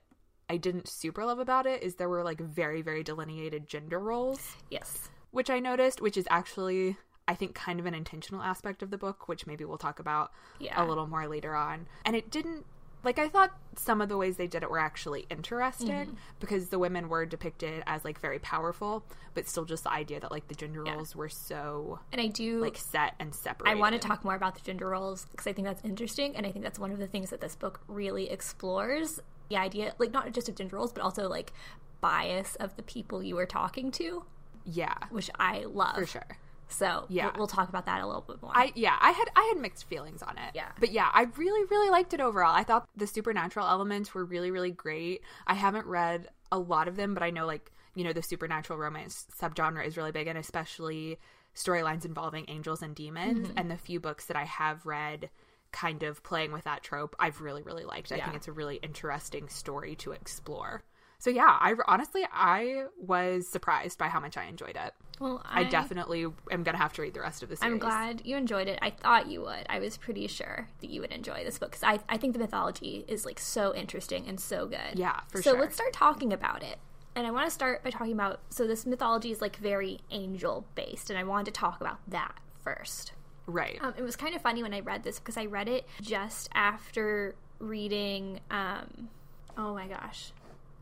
I 0.49 0.57
didn't 0.57 0.87
super 0.87 1.25
love 1.25 1.39
about 1.39 1.65
it 1.65 1.83
is 1.83 1.95
there 1.95 2.07
were 2.09 2.23
like 2.23 2.39
very 2.39 2.81
very 2.81 3.03
delineated 3.03 3.67
gender 3.67 3.99
roles 3.99 4.39
Yes. 4.69 5.09
which 5.31 5.49
I 5.49 5.59
noticed, 5.59 6.01
which 6.01 6.17
is 6.17 6.25
actually 6.29 6.97
I 7.27 7.35
think 7.35 7.53
kind 7.55 7.79
of 7.79 7.85
an 7.85 7.93
intentional 7.93 8.41
aspect 8.41 8.81
of 8.81 8.89
the 8.91 8.97
book, 8.97 9.27
which 9.27 9.45
maybe 9.45 9.65
we'll 9.65 9.77
talk 9.77 9.99
about 9.99 10.31
Yeah. 10.59 10.81
a 10.81 10.85
little 10.85 11.07
more 11.07 11.27
later 11.27 11.55
on. 11.55 11.87
And 12.05 12.15
it 12.15 12.29
didn't 12.31 12.65
like 13.03 13.19
I 13.19 13.29
thought 13.29 13.51
some 13.77 14.01
of 14.01 14.09
the 14.09 14.17
ways 14.17 14.37
they 14.37 14.47
did 14.47 14.63
it 14.63 14.71
were 14.71 14.79
actually 14.79 15.27
interesting 15.29 15.87
Mm-hmm. 16.07 16.13
because 16.39 16.69
the 16.69 16.79
women 16.79 17.09
were 17.09 17.25
depicted 17.25 17.83
as 17.85 18.03
like 18.03 18.19
very 18.19 18.39
powerful, 18.39 19.03
but 19.33 19.47
still 19.47 19.65
just 19.65 19.83
the 19.83 19.91
idea 19.91 20.19
that 20.19 20.31
like 20.31 20.47
the 20.47 20.55
gender 20.55 20.83
Yeah. 20.85 20.95
roles 20.95 21.15
were 21.15 21.29
so 21.29 21.99
And 22.11 22.19
I 22.19 22.27
do 22.27 22.59
like 22.59 22.75
set 22.75 23.13
and 23.19 23.33
separate. 23.35 23.69
I 23.69 23.75
want 23.75 23.93
to 23.93 23.99
talk 23.99 24.25
more 24.25 24.35
about 24.35 24.55
the 24.55 24.61
gender 24.61 24.89
roles 24.89 25.25
because 25.31 25.45
I 25.47 25.53
think 25.53 25.67
that's 25.67 25.83
interesting, 25.85 26.35
and 26.35 26.45
I 26.45 26.51
think 26.51 26.63
that's 26.63 26.79
one 26.79 26.91
of 26.91 26.97
the 26.97 27.07
things 27.07 27.29
that 27.29 27.39
this 27.39 27.55
book 27.55 27.81
really 27.87 28.29
explores. 28.29 29.19
the 29.49 29.55
idea, 29.57 29.93
like 29.99 30.11
not 30.11 30.31
just 30.33 30.49
of 30.49 30.55
gender 30.55 30.75
roles, 30.75 30.91
but 30.91 31.01
also 31.01 31.29
like 31.29 31.53
bias 32.01 32.55
of 32.55 32.75
the 32.75 32.83
people 32.83 33.23
you 33.23 33.35
were 33.35 33.45
talking 33.45 33.91
to, 33.91 34.25
Yeah, 34.65 34.95
which 35.09 35.29
I 35.39 35.63
love. 35.65 35.95
for 35.95 36.05
sure. 36.05 36.37
So 36.69 37.05
Yeah. 37.09 37.25
we'll, 37.27 37.33
we'll 37.37 37.47
talk 37.47 37.69
about 37.69 37.85
that 37.85 38.01
a 38.01 38.05
little 38.07 38.21
bit 38.21 38.41
more. 38.41 38.51
I 38.53 38.71
yeah, 38.75 38.97
I 38.99 39.11
had 39.11 39.29
I 39.35 39.51
had 39.53 39.61
mixed 39.61 39.85
feelings 39.87 40.21
on 40.21 40.37
it. 40.37 40.51
Yeah. 40.53 40.71
But 40.79 40.91
yeah, 40.91 41.09
I 41.13 41.23
really 41.37 41.65
really 41.71 41.89
liked 41.89 42.13
it 42.13 42.19
overall. 42.21 42.53
I 42.53 42.63
thought 42.63 42.87
the 42.95 43.07
supernatural 43.07 43.67
elements 43.67 44.13
were 44.13 44.25
really 44.25 44.51
really 44.51 44.71
great. 44.71 45.21
I 45.45 45.53
haven't 45.53 45.85
read 45.85 46.27
a 46.51 46.59
lot 46.59 46.87
of 46.87 46.95
them, 46.95 47.13
but 47.13 47.23
I 47.23 47.29
know 47.29 47.45
like, 47.45 47.71
you 47.95 48.03
know, 48.03 48.13
the 48.13 48.21
supernatural 48.21 48.79
romance 48.79 49.25
subgenre 49.39 49.85
is 49.85 49.97
really 49.97 50.11
big 50.11 50.27
and 50.27 50.37
especially 50.37 51.17
storylines 51.55 52.05
involving 52.05 52.45
angels 52.49 52.81
and 52.81 52.95
demons 52.95 53.47
Mm-hmm. 53.47 53.57
and 53.57 53.71
the 53.71 53.77
few 53.77 53.99
books 53.99 54.25
that 54.25 54.37
I 54.37 54.43
have 54.45 54.85
read 54.85 55.29
kind 55.71 56.03
of 56.03 56.23
playing 56.23 56.51
with 56.53 56.63
that 56.65 56.83
trope, 56.83 57.15
I've 57.19 57.41
really 57.41 57.63
really 57.63 57.83
liked. 57.85 58.11
I 58.11 58.17
Yeah. 58.17 58.25
think 58.25 58.37
it's 58.37 58.47
a 58.47 58.51
really 58.53 58.75
interesting 58.83 59.49
story 59.49 59.95
to 59.97 60.11
explore. 60.11 60.83
So 61.19 61.29
yeah, 61.31 61.57
I 61.59 61.73
honestly 61.87 62.25
I 62.31 62.85
was 62.99 63.47
surprised 63.47 63.97
by 63.97 64.07
how 64.07 64.19
much 64.19 64.37
I 64.37 64.45
enjoyed 64.45 64.75
it. 64.77 64.93
Well, 65.19 65.41
I, 65.45 65.63
definitely 65.63 66.27
am 66.51 66.63
gonna 66.63 66.77
have 66.77 66.93
to 66.93 67.01
read 67.01 67.13
the 67.13 67.21
rest 67.21 67.41
of 67.41 67.49
the 67.49 67.55
series. 67.55 67.73
I'm 67.73 67.79
glad 67.79 68.21
you 68.23 68.37
enjoyed 68.37 68.67
it. 68.67 68.77
I 68.81 68.91
thought 68.91 69.27
you 69.27 69.41
would. 69.41 69.65
I 69.67 69.79
was 69.79 69.97
pretty 69.97 70.27
sure 70.27 70.69
that 70.79 70.89
you 70.89 71.01
would 71.01 71.11
enjoy 71.11 71.43
this 71.43 71.57
book 71.57 71.71
because 71.71 71.83
I, 71.83 71.99
I 72.07 72.17
think 72.17 72.33
the 72.33 72.39
mythology 72.39 73.03
is 73.07 73.25
like 73.25 73.39
so 73.39 73.73
interesting 73.73 74.27
and 74.27 74.39
so 74.39 74.67
good. 74.67 74.95
Yeah, 74.95 75.21
for 75.29 75.41
so 75.41 75.51
sure. 75.51 75.59
let's 75.59 75.75
start 75.75 75.93
talking 75.93 76.31
about 76.31 76.61
it. 76.61 76.77
And 77.15 77.25
I 77.25 77.31
want 77.31 77.47
to 77.47 77.51
start 77.51 77.83
by 77.83 77.89
talking 77.89 78.13
about 78.13 78.41
so 78.49 78.67
this 78.67 78.85
mythology 78.85 79.31
is 79.31 79.41
like 79.41 79.55
very 79.57 79.99
angel 80.11 80.65
based, 80.75 81.09
and 81.09 81.17
I 81.17 81.23
wanted 81.23 81.45
to 81.45 81.59
talk 81.59 81.81
about 81.81 81.99
that 82.07 82.35
first. 82.61 83.13
Right. 83.47 83.79
Um, 83.81 83.93
it 83.97 84.03
was 84.03 84.15
kind 84.15 84.35
of 84.35 84.41
funny 84.41 84.61
when 84.61 84.73
I 84.73 84.81
read 84.81 85.03
this 85.03 85.19
because 85.19 85.37
I 85.37 85.45
read 85.45 85.67
it 85.67 85.87
just 86.01 86.49
after 86.53 87.33
reading. 87.59 88.41
Um, 88.51 89.09
oh 89.57 89.73
my 89.73 89.87
gosh, 89.87 90.31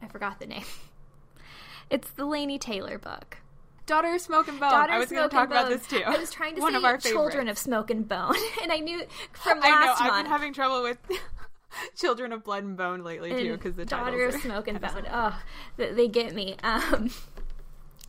I 0.02 0.08
forgot 0.08 0.40
the 0.40 0.48
name. 0.48 0.66
It's 1.88 2.10
the 2.10 2.24
Laini 2.24 2.60
Taylor 2.60 2.98
book. 2.98 3.38
Daughter 3.86 4.16
of 4.16 4.22
Smoke 4.22 4.48
and 4.48 4.60
Bone. 4.60 4.72
Daughter 4.72 4.94
I 4.94 5.00
was 5.00 5.10
going 5.12 5.30
to 5.30 5.36
talk 5.36 5.48
about 5.50 5.70
this 5.70 5.86
too. 5.88 6.02
I 6.06 6.18
was 6.18 6.32
trying 6.32 6.56
to 6.56 6.62
One 6.64 6.74
say 6.74 6.78
of 6.78 6.86
our 6.86 6.98
Children 6.98 7.32
favorites. 7.46 7.62
of 7.62 7.64
Smoke 7.64 7.90
and 7.92 8.08
Bone, 8.08 8.36
and 8.64 8.72
I 8.72 8.78
knew 8.78 9.04
from 9.34 9.60
I 9.62 9.70
know. 9.70 9.76
last 9.76 10.02
I've 10.02 10.24
been 10.24 10.32
having 10.32 10.54
trouble 10.54 10.82
with 10.84 10.98
Children 11.98 12.32
of 12.32 12.44
Blood 12.44 12.64
and 12.64 12.78
Bone 12.78 13.04
lately 13.04 13.32
too 13.32 13.54
because 13.54 13.76
the 13.76 13.86
Daughter 13.86 14.26
of 14.26 14.36
Smoke 14.36 14.68
and 14.68 14.82
Bone. 14.82 15.06
Oh, 15.12 15.40
they 15.78 16.08
get 16.08 16.34
me. 16.34 16.56
Um, 16.64 17.12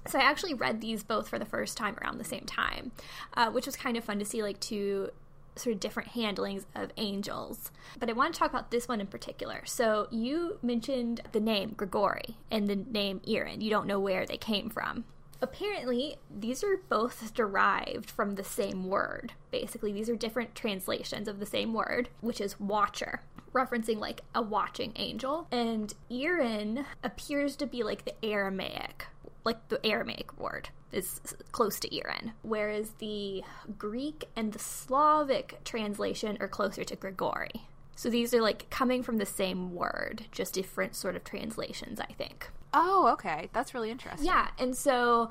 so 0.06 0.18
I 0.18 0.22
actually 0.22 0.54
read 0.54 0.80
these 0.80 1.02
both 1.02 1.28
for 1.28 1.38
the 1.38 1.44
first 1.44 1.76
time 1.76 1.96
around 2.00 2.18
the 2.18 2.24
same 2.24 2.44
time, 2.44 2.92
uh, 3.34 3.50
which 3.50 3.66
was 3.66 3.76
kind 3.76 3.96
of 3.96 4.04
fun 4.04 4.18
to 4.18 4.24
see 4.24 4.42
like 4.42 4.60
two 4.60 5.10
sort 5.56 5.74
of 5.74 5.80
different 5.80 6.10
handlings 6.10 6.66
of 6.74 6.90
angels. 6.96 7.70
But 7.98 8.08
I 8.08 8.12
want 8.12 8.34
to 8.34 8.38
talk 8.38 8.50
about 8.50 8.70
this 8.70 8.88
one 8.88 9.00
in 9.00 9.06
particular. 9.06 9.62
So 9.64 10.06
you 10.10 10.58
mentioned 10.62 11.22
the 11.32 11.40
name 11.40 11.74
Grigori 11.76 12.36
and 12.50 12.68
the 12.68 12.76
name 12.76 13.20
Irin. 13.26 13.62
You 13.62 13.70
don't 13.70 13.86
know 13.86 13.98
where 13.98 14.26
they 14.26 14.36
came 14.36 14.70
from. 14.70 15.04
Apparently, 15.40 16.16
these 16.34 16.64
are 16.64 16.80
both 16.88 17.34
derived 17.34 18.10
from 18.10 18.34
the 18.34 18.44
same 18.44 18.88
word. 18.88 19.32
Basically, 19.50 19.92
these 19.92 20.08
are 20.08 20.16
different 20.16 20.54
translations 20.54 21.28
of 21.28 21.38
the 21.38 21.46
same 21.46 21.74
word, 21.74 22.08
which 22.20 22.40
is 22.40 22.58
watcher, 22.58 23.20
referencing 23.52 23.98
like 23.98 24.22
a 24.34 24.42
watching 24.42 24.92
angel. 24.96 25.46
And 25.50 25.92
Irin 26.10 26.86
appears 27.04 27.56
to 27.56 27.66
be 27.66 27.82
like 27.82 28.04
the 28.04 28.24
Aramaic, 28.24 29.06
like 29.44 29.68
the 29.68 29.84
Aramaic 29.84 30.38
word 30.38 30.70
is 30.92 31.20
close 31.52 31.78
to 31.80 31.94
Irin, 31.94 32.32
whereas 32.42 32.92
the 32.98 33.42
Greek 33.76 34.24
and 34.34 34.52
the 34.52 34.58
Slavic 34.58 35.62
translation 35.64 36.38
are 36.40 36.48
closer 36.48 36.84
to 36.84 36.96
Grigori. 36.96 37.66
So 37.96 38.08
these 38.10 38.32
are 38.32 38.40
like 38.40 38.70
coming 38.70 39.02
from 39.02 39.16
the 39.16 39.26
same 39.26 39.74
word, 39.74 40.26
just 40.30 40.54
different 40.54 40.94
sort 40.94 41.16
of 41.16 41.24
translations, 41.24 41.98
I 41.98 42.12
think. 42.12 42.50
Oh, 42.72 43.08
okay. 43.14 43.48
That's 43.52 43.74
really 43.74 43.90
interesting. 43.90 44.26
Yeah, 44.26 44.48
and 44.58 44.76
so 44.76 45.30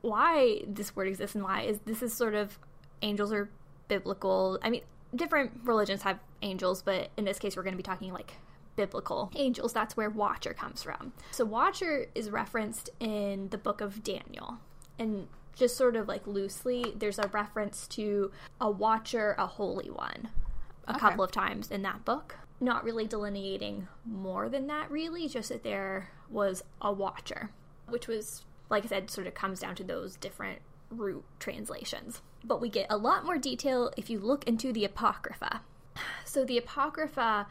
why 0.00 0.62
this 0.66 0.96
word 0.96 1.06
exists 1.06 1.34
and 1.34 1.44
why 1.44 1.62
is 1.62 1.78
this 1.84 2.02
is 2.02 2.12
sort 2.12 2.34
of 2.34 2.58
angels 3.02 3.32
are 3.32 3.50
biblical. 3.88 4.58
I 4.62 4.70
mean, 4.70 4.82
different 5.14 5.60
religions 5.64 6.02
have 6.02 6.18
angels, 6.42 6.82
but 6.82 7.10
in 7.16 7.24
this 7.24 7.38
case, 7.38 7.56
we're 7.56 7.62
going 7.62 7.74
to 7.74 7.78
be 7.78 7.82
talking 7.82 8.12
like 8.12 8.32
biblical 8.76 9.30
angels. 9.36 9.72
That's 9.72 9.96
where 9.96 10.10
Watcher 10.10 10.54
comes 10.54 10.82
from. 10.82 11.12
So 11.30 11.44
Watcher 11.44 12.06
is 12.14 12.30
referenced 12.30 12.90
in 13.00 13.48
the 13.50 13.58
book 13.58 13.80
of 13.80 14.02
Daniel, 14.02 14.58
and 14.98 15.28
just 15.54 15.76
sort 15.76 15.96
of 15.96 16.08
like 16.08 16.26
loosely, 16.26 16.94
there's 16.96 17.18
a 17.18 17.28
reference 17.28 17.86
to 17.88 18.30
a 18.60 18.70
Watcher, 18.70 19.34
a 19.38 19.46
holy 19.46 19.90
one, 19.90 20.28
a 20.86 20.92
Okay. 20.92 21.00
couple 21.00 21.24
of 21.24 21.32
times 21.32 21.70
in 21.70 21.82
that 21.82 22.04
book. 22.04 22.36
Not 22.60 22.84
really 22.84 23.06
delineating 23.06 23.88
more 24.04 24.48
than 24.48 24.66
that, 24.68 24.90
really, 24.90 25.28
just 25.28 25.48
that 25.50 25.62
there 25.62 26.10
was 26.30 26.62
a 26.80 26.92
Watcher, 26.92 27.50
which 27.88 28.08
was, 28.08 28.44
like 28.70 28.84
I 28.84 28.88
said, 28.88 29.10
sort 29.10 29.26
of 29.26 29.34
comes 29.34 29.60
down 29.60 29.74
to 29.76 29.84
those 29.84 30.16
different 30.16 30.60
root 30.90 31.24
translations. 31.38 32.22
But 32.44 32.60
we 32.60 32.68
get 32.68 32.86
a 32.88 32.96
lot 32.96 33.24
more 33.24 33.38
detail 33.38 33.90
if 33.96 34.08
you 34.08 34.18
look 34.20 34.44
into 34.44 34.72
the 34.72 34.84
Apocrypha. 34.84 35.62
So 36.24 36.44
the 36.44 36.58
Apocrypha, 36.58 37.46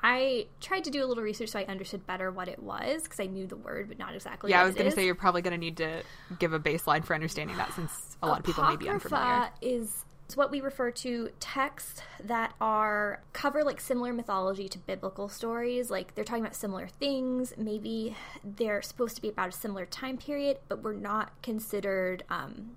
I 0.00 0.46
tried 0.60 0.84
to 0.84 0.90
do 0.90 1.04
a 1.04 1.06
little 1.06 1.22
research 1.22 1.50
so 1.50 1.58
I 1.58 1.64
understood 1.64 2.06
better 2.06 2.30
what 2.30 2.48
it 2.48 2.62
was 2.62 3.02
because 3.02 3.20
I 3.20 3.26
knew 3.26 3.46
the 3.46 3.56
word, 3.56 3.88
but 3.88 3.98
not 3.98 4.14
exactly. 4.14 4.50
Yeah, 4.50 4.62
I 4.62 4.64
was 4.64 4.74
going 4.74 4.88
to 4.88 4.94
say 4.94 5.04
you're 5.04 5.14
probably 5.14 5.42
going 5.42 5.52
to 5.52 5.58
need 5.58 5.76
to 5.78 6.02
give 6.38 6.52
a 6.52 6.58
baseline 6.60 7.04
for 7.04 7.14
understanding 7.14 7.56
that 7.58 7.72
since 7.74 8.16
a 8.22 8.26
lot 8.26 8.38
of 8.40 8.46
people 8.46 8.64
may 8.64 8.76
be 8.76 8.88
unfamiliar. 8.88 9.24
Apocrypha 9.34 9.52
is 9.60 10.04
is 10.28 10.36
what 10.36 10.50
we 10.50 10.60
refer 10.60 10.90
to 10.90 11.30
texts 11.40 12.00
that 12.22 12.54
are 12.60 13.22
cover 13.32 13.62
like 13.64 13.80
similar 13.80 14.12
mythology 14.12 14.68
to 14.68 14.78
biblical 14.78 15.28
stories. 15.28 15.90
Like 15.90 16.14
they're 16.14 16.24
talking 16.24 16.42
about 16.44 16.54
similar 16.56 16.86
things. 16.88 17.52
Maybe 17.56 18.16
they're 18.44 18.82
supposed 18.82 19.16
to 19.16 19.22
be 19.22 19.28
about 19.28 19.50
a 19.50 19.52
similar 19.52 19.86
time 19.86 20.16
period, 20.16 20.58
but 20.68 20.82
we're 20.82 20.94
not 20.94 21.30
considered 21.42 22.24
um, 22.30 22.76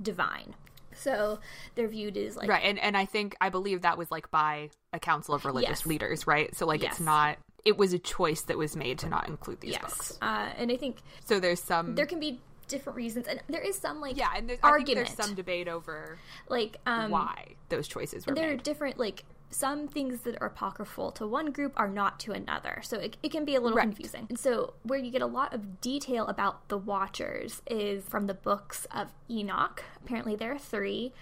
divine. 0.00 0.54
So 0.94 1.40
they're 1.74 1.88
viewed 1.88 2.16
as 2.16 2.36
like 2.36 2.48
Right. 2.48 2.62
And 2.64 2.78
and 2.78 2.96
I 2.96 3.04
think 3.04 3.36
I 3.40 3.50
believe 3.50 3.82
that 3.82 3.98
was 3.98 4.10
like 4.10 4.30
by 4.30 4.70
a 4.92 4.98
council 4.98 5.34
of 5.34 5.44
religious 5.44 5.80
Yes. 5.80 5.86
leaders, 5.86 6.26
right? 6.26 6.54
So 6.56 6.66
like 6.66 6.82
Yes. 6.82 6.92
it's 6.92 7.00
not 7.00 7.36
it 7.66 7.76
was 7.76 7.92
a 7.92 7.98
choice 7.98 8.42
that 8.42 8.56
was 8.56 8.76
made 8.76 8.96
to 9.00 9.08
not 9.08 9.26
include 9.28 9.60
these 9.60 9.72
yes, 9.72 9.80
books. 9.82 10.18
uh, 10.22 10.50
and 10.56 10.70
I 10.70 10.76
think 10.76 10.98
So 11.24 11.40
there's 11.40 11.60
some 11.60 11.96
there 11.96 12.06
can 12.06 12.20
be 12.20 12.40
different 12.68 12.96
reasons, 12.96 13.26
and 13.28 13.40
there 13.48 13.60
is 13.60 13.76
some 13.76 14.00
like 14.00 14.16
Yeah, 14.16 14.28
and 14.36 14.48
there's, 14.48 14.58
I 14.62 14.68
think 14.68 14.72
argument, 14.80 15.06
there's 15.08 15.26
some 15.26 15.34
debate 15.34 15.68
over 15.68 16.18
like 16.48 16.78
um, 16.86 17.10
why 17.10 17.54
those 17.68 17.88
choices 17.88 18.26
were 18.26 18.34
there 18.34 18.52
are 18.52 18.56
different 18.56 18.98
like 18.98 19.24
some 19.50 19.86
things 19.86 20.20
that 20.22 20.36
are 20.40 20.48
apocryphal 20.48 21.12
to 21.12 21.26
one 21.26 21.52
group 21.52 21.72
are 21.76 21.88
not 21.88 22.18
to 22.20 22.32
another. 22.32 22.80
So 22.82 22.98
it, 22.98 23.16
it 23.22 23.30
can 23.30 23.44
be 23.44 23.54
a 23.54 23.60
little 23.60 23.76
Right. 23.76 23.84
confusing. 23.84 24.26
And 24.28 24.38
so 24.38 24.74
where 24.82 24.98
you 24.98 25.10
get 25.12 25.22
a 25.22 25.26
lot 25.26 25.54
of 25.54 25.80
detail 25.80 26.26
about 26.26 26.68
the 26.68 26.76
watchers 26.76 27.62
is 27.70 28.04
from 28.04 28.26
the 28.26 28.34
books 28.34 28.86
of 28.90 29.12
enoch. 29.30 29.84
Apparently 30.04 30.34
there 30.34 30.52
are 30.52 30.58
three 30.58 31.12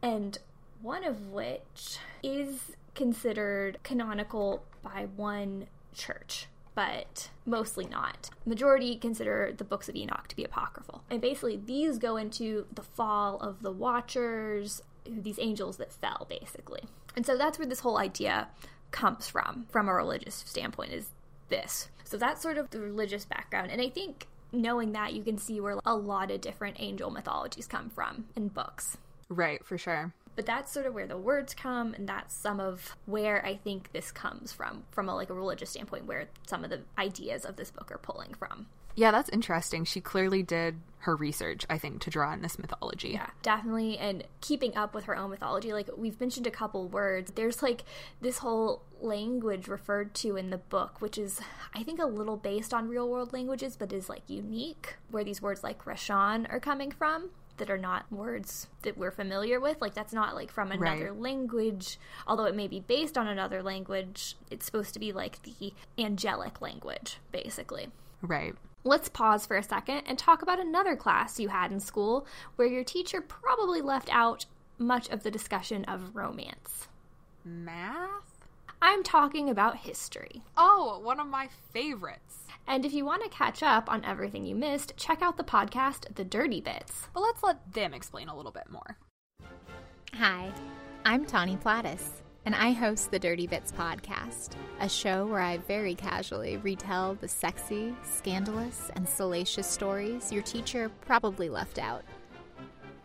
and 0.00 0.38
one 0.80 1.02
of 1.04 1.30
which 1.30 1.98
is 2.22 2.72
considered 2.94 3.78
canonical 3.82 4.62
by 4.82 5.08
one 5.16 5.66
church 5.92 6.46
but 6.74 7.30
mostly 7.44 7.86
not. 7.86 8.30
Majority 8.46 8.96
consider 8.96 9.52
the 9.56 9.64
books 9.64 9.88
of 9.88 9.96
Enoch 9.96 10.28
to 10.28 10.36
be 10.36 10.44
apocryphal. 10.44 11.02
And 11.10 11.20
basically, 11.20 11.56
these 11.56 11.98
go 11.98 12.16
into 12.16 12.66
the 12.72 12.82
fall 12.82 13.38
of 13.40 13.62
the 13.62 13.72
Watchers, 13.72 14.82
these 15.06 15.38
angels 15.38 15.76
that 15.76 15.92
fell, 15.92 16.26
basically. 16.28 16.82
And 17.16 17.26
so 17.26 17.36
that's 17.36 17.58
where 17.58 17.68
this 17.68 17.80
whole 17.80 17.98
idea 17.98 18.48
comes 18.90 19.28
from, 19.28 19.66
from 19.70 19.88
a 19.88 19.94
religious 19.94 20.34
standpoint, 20.46 20.92
is 20.92 21.08
this. 21.48 21.88
So 22.04 22.16
that's 22.16 22.42
sort 22.42 22.58
of 22.58 22.70
the 22.70 22.80
religious 22.80 23.24
background. 23.24 23.70
And 23.70 23.80
I 23.80 23.88
think 23.88 24.26
knowing 24.52 24.92
that, 24.92 25.14
you 25.14 25.22
can 25.22 25.38
see 25.38 25.60
where 25.60 25.78
a 25.84 25.94
lot 25.94 26.30
of 26.30 26.40
different 26.40 26.76
angel 26.78 27.10
mythologies 27.10 27.66
come 27.66 27.90
from 27.90 28.26
in 28.36 28.48
books. 28.48 28.98
Right, 29.28 29.64
for 29.64 29.78
sure. 29.78 30.12
But 30.34 30.46
that's 30.46 30.72
sort 30.72 30.86
of 30.86 30.94
where 30.94 31.06
the 31.06 31.18
words 31.18 31.54
come, 31.54 31.94
and 31.94 32.08
that's 32.08 32.34
some 32.34 32.58
of 32.58 32.96
where 33.06 33.44
I 33.44 33.56
think 33.56 33.92
this 33.92 34.10
comes 34.10 34.52
from, 34.52 34.84
from 34.90 35.08
a 35.08 35.14
like 35.14 35.30
a 35.30 35.34
religious 35.34 35.70
standpoint, 35.70 36.06
where 36.06 36.28
some 36.46 36.64
of 36.64 36.70
the 36.70 36.80
ideas 36.98 37.44
of 37.44 37.56
this 37.56 37.70
book 37.70 37.92
are 37.92 37.98
pulling 37.98 38.34
from. 38.34 38.66
Yeah, 38.94 39.10
that's 39.10 39.30
interesting. 39.30 39.84
She 39.84 40.00
clearly 40.00 40.42
did 40.42 40.76
her 40.98 41.16
research, 41.16 41.66
I 41.68 41.78
think, 41.78 42.00
to 42.02 42.10
draw 42.10 42.32
in 42.32 42.42
this 42.42 42.58
mythology. 42.58 43.10
Yeah, 43.10 43.30
definitely. 43.42 43.98
And 43.98 44.24
keeping 44.40 44.76
up 44.76 44.94
with 44.94 45.04
her 45.04 45.16
own 45.16 45.30
mythology, 45.30 45.72
like 45.72 45.88
we've 45.96 46.20
mentioned 46.20 46.46
a 46.46 46.50
couple 46.50 46.86
words. 46.88 47.32
There's 47.34 47.62
like 47.62 47.84
this 48.20 48.38
whole 48.38 48.82
language 49.00 49.66
referred 49.66 50.14
to 50.16 50.36
in 50.36 50.50
the 50.50 50.58
book, 50.58 51.00
which 51.00 51.18
is, 51.18 51.40
I 51.74 51.82
think, 51.82 52.00
a 52.00 52.06
little 52.06 52.36
based 52.36 52.72
on 52.72 52.88
real 52.88 53.08
world 53.08 53.32
languages, 53.32 53.76
but 53.76 53.92
is 53.92 54.08
like 54.08 54.22
unique, 54.28 54.96
where 55.10 55.24
these 55.24 55.42
words 55.42 55.64
like 55.64 55.84
Reshon 55.84 56.50
are 56.52 56.60
coming 56.60 56.90
from. 56.90 57.30
That 57.62 57.70
are 57.70 57.78
not 57.78 58.10
words 58.10 58.66
that 58.82 58.98
we're 58.98 59.12
familiar 59.12 59.60
with. 59.60 59.80
Like, 59.80 59.94
that's 59.94 60.12
not 60.12 60.34
like 60.34 60.50
from 60.50 60.72
another 60.72 61.12
Right. 61.12 61.20
language, 61.20 61.96
although 62.26 62.46
it 62.46 62.56
may 62.56 62.66
be 62.66 62.80
based 62.80 63.16
on 63.16 63.28
another 63.28 63.62
language. 63.62 64.34
It's 64.50 64.66
supposed 64.66 64.92
to 64.94 64.98
be 64.98 65.12
like 65.12 65.40
the 65.44 65.72
angelic 65.96 66.60
language, 66.60 67.20
basically. 67.30 67.92
Right. 68.20 68.56
Let's 68.82 69.08
pause 69.08 69.46
for 69.46 69.56
a 69.56 69.62
second 69.62 70.02
and 70.08 70.18
talk 70.18 70.42
about 70.42 70.58
another 70.58 70.96
class 70.96 71.38
you 71.38 71.50
had 71.50 71.70
in 71.70 71.78
school 71.78 72.26
where 72.56 72.66
your 72.66 72.82
teacher 72.82 73.20
probably 73.20 73.80
left 73.80 74.12
out 74.12 74.46
much 74.76 75.08
of 75.10 75.22
the 75.22 75.30
discussion 75.30 75.84
of 75.84 76.16
romance. 76.16 76.88
Math? 77.44 78.48
I'm 78.80 79.04
talking 79.04 79.48
about 79.48 79.76
history. 79.76 80.42
Oh, 80.56 80.98
one 80.98 81.20
of 81.20 81.28
my 81.28 81.48
favorites. 81.72 82.38
And 82.66 82.84
if 82.84 82.92
you 82.92 83.04
want 83.04 83.22
to 83.22 83.28
catch 83.28 83.62
up 83.62 83.90
on 83.90 84.04
everything 84.04 84.46
you 84.46 84.54
missed, 84.54 84.96
check 84.96 85.20
out 85.20 85.36
the 85.36 85.44
podcast, 85.44 86.14
The 86.14 86.24
Dirty 86.24 86.60
Bits. 86.60 87.08
But 87.12 87.20
let's 87.20 87.42
let 87.42 87.72
them 87.72 87.92
explain 87.92 88.28
a 88.28 88.36
little 88.36 88.52
bit 88.52 88.70
more. 88.70 88.98
Hi, 90.14 90.52
I'm 91.04 91.24
Tawny 91.26 91.56
Platis, 91.56 92.22
and 92.44 92.54
I 92.54 92.70
host 92.70 93.10
the 93.10 93.18
Dirty 93.18 93.46
Bits 93.46 93.72
podcast, 93.72 94.50
a 94.80 94.88
show 94.88 95.26
where 95.26 95.40
I 95.40 95.56
very 95.58 95.94
casually 95.94 96.58
retell 96.58 97.14
the 97.14 97.28
sexy, 97.28 97.94
scandalous, 98.04 98.90
and 98.94 99.08
salacious 99.08 99.66
stories 99.66 100.30
your 100.30 100.42
teacher 100.42 100.90
probably 101.00 101.48
left 101.48 101.78
out. 101.78 102.04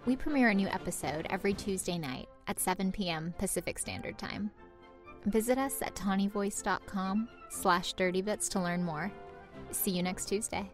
We 0.06 0.16
premiere 0.16 0.50
a 0.50 0.54
new 0.54 0.68
episode 0.68 1.28
every 1.30 1.54
Tuesday 1.54 1.98
night 1.98 2.30
at 2.48 2.60
7 2.60 2.92
p.m. 2.92 3.34
Pacific 3.38 3.80
Standard 3.80 4.18
Time. 4.18 4.52
Visit 5.26 5.58
us 5.58 5.82
at 5.82 5.96
tawnyvoice.com 5.96 7.28
slash 7.50 7.94
dirtybits 7.96 8.48
to 8.50 8.62
learn 8.62 8.84
more. 8.84 9.12
See 9.72 9.92
you 9.92 10.04
next 10.04 10.26
Tuesday. 10.28 10.70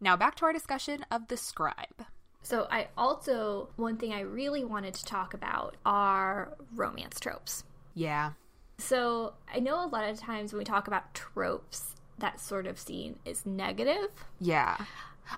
Now 0.00 0.16
back 0.16 0.34
to 0.36 0.44
our 0.44 0.52
discussion 0.52 1.04
of 1.10 1.28
the 1.28 1.36
scribe. 1.36 2.04
So, 2.42 2.66
I 2.70 2.88
also, 2.98 3.70
one 3.76 3.96
thing 3.96 4.12
I 4.12 4.20
really 4.20 4.66
wanted 4.66 4.92
to 4.94 5.04
talk 5.06 5.32
about 5.32 5.78
are 5.86 6.52
romance 6.74 7.18
tropes. 7.18 7.64
Yeah. 7.94 8.32
So, 8.76 9.32
I 9.52 9.60
know 9.60 9.82
a 9.82 9.88
lot 9.88 10.10
of 10.10 10.18
times 10.20 10.52
when 10.52 10.58
we 10.58 10.64
talk 10.64 10.86
about 10.86 11.14
tropes, 11.14 11.94
that 12.18 12.38
sort 12.40 12.66
of 12.66 12.78
scene 12.78 13.18
is 13.24 13.46
negative. 13.46 14.10
Yeah. 14.40 14.76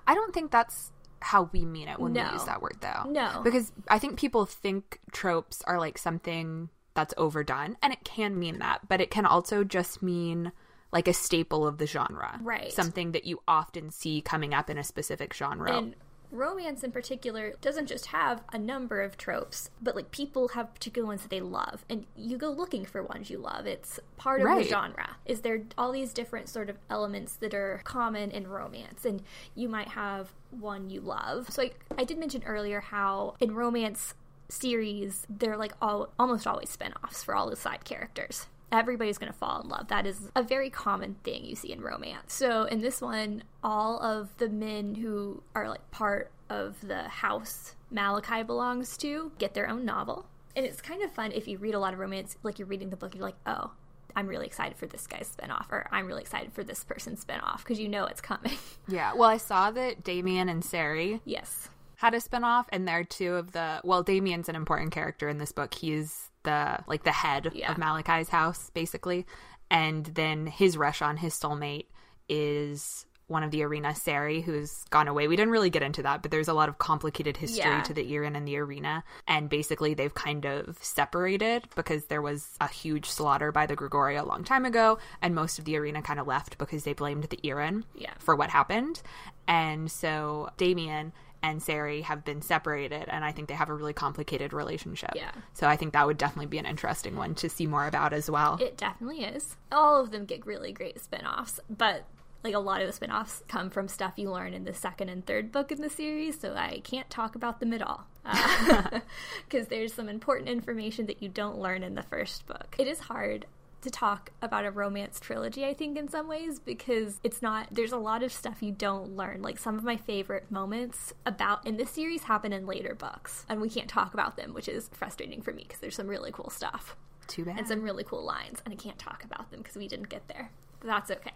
I 0.05 0.15
don't 0.15 0.33
think 0.33 0.51
that's 0.51 0.91
how 1.21 1.49
we 1.53 1.63
mean 1.63 1.87
it 1.87 1.97
when 1.97 2.11
No. 2.11 2.25
we 2.25 2.33
use 2.33 2.43
that 2.43 2.61
word 2.61 2.75
though. 2.81 3.09
No. 3.09 3.39
Because 3.41 3.71
I 3.87 3.99
think 3.99 4.19
people 4.19 4.45
think 4.45 4.99
tropes 5.13 5.61
are 5.65 5.79
like 5.79 5.97
something 5.97 6.67
that's 6.97 7.13
overdone 7.15 7.77
and 7.81 7.93
it 7.93 8.03
can 8.03 8.37
mean 8.37 8.57
that, 8.59 8.87
but 8.89 8.99
it 8.99 9.11
can 9.11 9.25
also 9.25 9.63
just 9.63 10.01
mean 10.03 10.51
like 10.91 11.07
a 11.07 11.13
staple 11.13 11.65
of 11.67 11.77
the 11.77 11.85
genre. 11.85 12.39
Right. 12.41 12.73
Something 12.73 13.11
that 13.11 13.25
you 13.25 13.39
often 13.47 13.91
see 13.91 14.19
coming 14.21 14.53
up 14.53 14.69
in 14.69 14.77
a 14.77 14.83
specific 14.83 15.33
genre. 15.33 15.77
And 15.77 15.95
romance 16.31 16.83
in 16.83 16.91
particular 16.91 17.53
doesn't 17.61 17.85
just 17.87 18.07
have 18.07 18.41
a 18.51 18.57
number 18.57 19.01
of 19.01 19.17
tropes, 19.17 19.69
but 19.81 19.95
like 19.95 20.11
people 20.11 20.49
have 20.49 20.73
particular 20.73 21.07
ones 21.07 21.21
that 21.21 21.29
they 21.29 21.39
love, 21.39 21.85
and 21.89 22.05
you 22.15 22.37
go 22.37 22.49
looking 22.49 22.83
for 22.83 23.03
ones 23.03 23.29
you 23.29 23.37
love. 23.37 23.65
It's 23.65 23.99
part 24.17 24.41
of 24.41 24.47
Right. 24.47 24.63
the 24.63 24.69
genre. 24.69 25.17
Is 25.25 25.41
there 25.41 25.63
all 25.77 25.91
these 25.91 26.13
different 26.13 26.49
sort 26.49 26.69
of 26.69 26.77
elements 26.89 27.35
that 27.37 27.53
are 27.53 27.81
common 27.83 28.31
in 28.31 28.47
romance, 28.47 29.05
and 29.05 29.21
you 29.55 29.69
might 29.69 29.89
have 29.89 30.33
one 30.51 30.89
you 30.89 31.01
love. 31.01 31.49
So 31.51 31.61
I, 31.63 31.71
I 31.97 32.03
did 32.05 32.17
mention 32.17 32.43
earlier 32.45 32.79
how 32.79 33.35
in 33.39 33.53
romance 33.53 34.13
series 34.49 35.25
they're 35.29 35.57
like 35.57 35.73
all 35.81 36.09
almost 36.17 36.47
always 36.47 36.69
spin-offs 36.69 37.23
for 37.23 37.35
all 37.35 37.49
the 37.49 37.55
side 37.55 37.83
characters 37.83 38.47
everybody's 38.71 39.17
going 39.17 39.31
to 39.31 39.37
fall 39.37 39.61
in 39.61 39.69
love. 39.69 39.87
That 39.87 40.05
is 40.05 40.29
a 40.35 40.43
very 40.43 40.69
common 40.69 41.15
thing 41.23 41.45
you 41.45 41.55
see 41.55 41.71
in 41.71 41.81
romance. 41.81 42.33
So 42.33 42.63
in 42.65 42.81
this 42.81 43.01
one, 43.01 43.43
all 43.63 43.97
of 44.01 44.35
the 44.39 44.49
men 44.49 44.95
who 44.95 45.41
are 45.55 45.69
like 45.69 45.89
part 45.91 46.31
of 46.49 46.75
the 46.85 47.03
house 47.03 47.75
Malachi 47.89 48.43
belongs 48.43 48.97
to 48.97 49.31
get 49.37 49.53
their 49.53 49.69
own 49.69 49.85
novel. 49.85 50.25
And 50.55 50.65
it's 50.65 50.81
kind 50.81 51.03
of 51.03 51.11
fun 51.11 51.31
if 51.31 51.47
you 51.47 51.57
read 51.57 51.75
a 51.75 51.79
lot 51.79 51.93
of 51.93 51.99
romance, 51.99 52.35
like 52.43 52.59
you're 52.59 52.67
reading 52.67 52.89
the 52.89 52.97
book, 52.97 53.15
you're 53.15 53.23
like, 53.23 53.35
oh, 53.45 53.71
I'm 54.15 54.27
really 54.27 54.47
excited 54.47 54.77
for 54.77 54.87
this 54.87 55.05
guy's 55.05 55.29
spinoff, 55.29 55.71
or 55.71 55.87
I'm 55.91 56.07
really 56.07 56.23
excited 56.23 56.51
for 56.51 56.63
this 56.63 56.83
person's 56.83 57.23
spinoff, 57.23 57.59
because 57.59 57.79
you 57.79 57.87
know 57.87 58.05
it's 58.05 58.21
coming. 58.21 58.57
yeah. 58.87 59.13
Well, 59.13 59.29
I 59.29 59.37
saw 59.37 59.69
that 59.71 60.03
Damien 60.03 60.49
and 60.49 60.65
Sari 60.65 61.21
yes. 61.23 61.69
Had 61.97 62.13
a 62.13 62.17
spinoff 62.17 62.65
and 62.69 62.87
they're 62.87 63.03
two 63.03 63.35
of 63.35 63.51
the 63.51 63.81
well, 63.83 64.03
Damien's 64.03 64.49
an 64.49 64.55
important 64.55 64.91
character 64.91 65.27
in 65.27 65.37
this 65.39 65.51
book. 65.51 65.73
He's 65.73 66.29
the 66.43 66.79
like 66.87 67.03
the 67.03 67.11
head 67.11 67.51
Yeah. 67.53 67.71
of 67.71 67.77
Malachi's 67.77 68.29
house, 68.29 68.69
basically. 68.73 69.25
And 69.69 70.05
then 70.05 70.47
his 70.47 70.77
reshon 70.77 71.17
his 71.17 71.33
soulmate 71.33 71.87
is 72.29 73.05
one 73.27 73.43
of 73.43 73.51
the 73.51 73.59
Irina 73.59 73.93
Sari 73.93 74.39
who's 74.39 74.85
gone 74.89 75.09
away. 75.09 75.27
We 75.27 75.35
didn't 75.35 75.51
really 75.51 75.69
get 75.69 75.83
into 75.83 76.01
that, 76.03 76.21
but 76.21 76.31
there's 76.31 76.47
a 76.47 76.53
lot 76.53 76.69
of 76.69 76.77
complicated 76.77 77.35
history 77.35 77.59
Yeah. 77.71 77.81
to 77.81 77.93
the 77.93 78.03
Irin 78.13 78.37
and 78.37 78.47
the 78.47 78.55
Irina. 78.55 79.03
And 79.27 79.49
basically 79.49 79.93
they've 79.93 80.13
kind 80.13 80.45
of 80.45 80.77
separated 80.81 81.67
because 81.75 82.05
there 82.05 82.21
was 82.21 82.55
a 82.61 82.69
huge 82.69 83.05
slaughter 83.09 83.51
by 83.51 83.65
the 83.65 83.75
Grigori 83.75 84.15
a 84.15 84.23
long 84.23 84.45
time 84.45 84.63
ago, 84.63 84.97
and 85.21 85.35
most 85.35 85.59
of 85.59 85.65
the 85.65 85.75
Irina 85.75 86.01
kind 86.03 86.21
of 86.21 86.27
left 86.27 86.57
because 86.57 86.85
they 86.85 86.93
blamed 86.93 87.25
the 87.25 87.39
Irin 87.43 87.83
Yeah. 87.95 88.13
for 88.17 88.33
what 88.33 88.49
happened. 88.51 89.01
And 89.45 89.91
so 89.91 90.49
Damien 90.55 91.11
and 91.47 91.63
Sari 91.63 92.01
have 92.01 92.25
been 92.25 92.41
separated, 92.41 93.05
and 93.07 93.23
I 93.23 93.31
think 93.31 93.47
they 93.47 93.53
have 93.53 93.69
a 93.69 93.73
really 93.73 93.93
complicated 93.93 94.51
relationship. 94.51 95.11
Yeah. 95.15 95.31
So 95.53 95.67
I 95.67 95.77
think 95.77 95.93
that 95.93 96.05
would 96.05 96.17
definitely 96.17 96.47
be 96.47 96.57
an 96.57 96.65
interesting 96.65 97.15
one 97.15 97.35
to 97.35 97.49
see 97.49 97.65
more 97.65 97.87
about 97.87 98.11
as 98.11 98.29
well. 98.29 98.57
It 98.61 98.77
definitely 98.77 99.23
is. 99.23 99.55
All 99.71 100.01
of 100.01 100.11
them 100.11 100.25
get 100.25 100.45
really 100.45 100.73
great 100.73 100.99
spin-offs, 100.99 101.61
but 101.69 102.05
like 102.43 102.53
a 102.53 102.59
lot 102.59 102.81
of 102.81 102.87
the 102.87 102.93
spin-offs 102.93 103.43
come 103.47 103.69
from 103.69 103.87
stuff 103.87 104.13
you 104.17 104.29
learn 104.29 104.53
in 104.53 104.65
the 104.65 104.73
second 104.73 105.09
and 105.09 105.25
third 105.25 105.51
book 105.53 105.71
in 105.71 105.81
the 105.81 105.89
series, 105.89 106.39
so 106.39 106.53
I 106.53 106.81
can't 106.83 107.09
talk 107.09 107.35
about 107.35 107.61
them 107.61 107.71
at 107.73 107.81
all. 107.81 108.05
Uh, 108.25 108.99
because 109.49 109.67
there's 109.67 109.93
some 109.93 110.09
important 110.09 110.49
information 110.49 111.05
that 111.05 111.23
you 111.23 111.29
don't 111.29 111.59
learn 111.59 111.81
in 111.81 111.95
the 111.95 112.03
first 112.03 112.45
book. 112.45 112.75
It 112.77 112.87
is 112.87 112.99
hard 112.99 113.45
to 113.87 113.91
talk 113.99 114.31
about 114.41 114.65
a 114.65 114.71
romance 114.71 115.19
trilogy, 115.19 115.65
I 115.65 115.73
think, 115.73 115.97
in 115.97 116.07
some 116.07 116.27
ways, 116.27 116.59
because 116.59 117.19
it's 117.23 117.41
not, 117.41 117.67
there's 117.71 117.91
a 117.91 117.97
lot 117.97 118.21
of 118.23 118.31
stuff 118.31 118.61
you 118.61 118.71
don't 118.71 119.15
learn. 119.15 119.41
Like 119.41 119.57
some 119.57 119.77
of 119.77 119.83
my 119.83 119.97
favorite 119.97 120.51
moments 120.51 121.13
about 121.25 121.65
in 121.65 121.77
this 121.77 121.89
series 121.89 122.23
happen 122.23 122.51
in 122.53 122.65
later 122.65 122.93
books, 122.95 123.45
and 123.49 123.61
we 123.61 123.69
can't 123.69 123.89
talk 123.89 124.13
about 124.13 124.35
them, 124.37 124.53
which 124.53 124.67
is 124.67 124.89
frustrating 124.93 125.41
for 125.41 125.53
me 125.53 125.63
because 125.63 125.79
there's 125.79 125.95
some 125.95 126.07
really 126.07 126.31
cool 126.31 126.49
stuff 126.49 126.95
Too 127.27 127.45
bad. 127.45 127.57
and 127.59 127.67
some 127.67 127.81
really 127.81 128.03
cool 128.03 128.23
lines, 128.23 128.61
and 128.65 128.73
I 128.73 128.77
can't 128.77 128.99
talk 128.99 129.23
about 129.23 129.51
them 129.51 129.61
because 129.61 129.75
we 129.77 129.87
didn't 129.87 130.09
get 130.09 130.27
there. 130.27 130.51
But 130.79 130.87
that's 130.87 131.11
okay. 131.11 131.33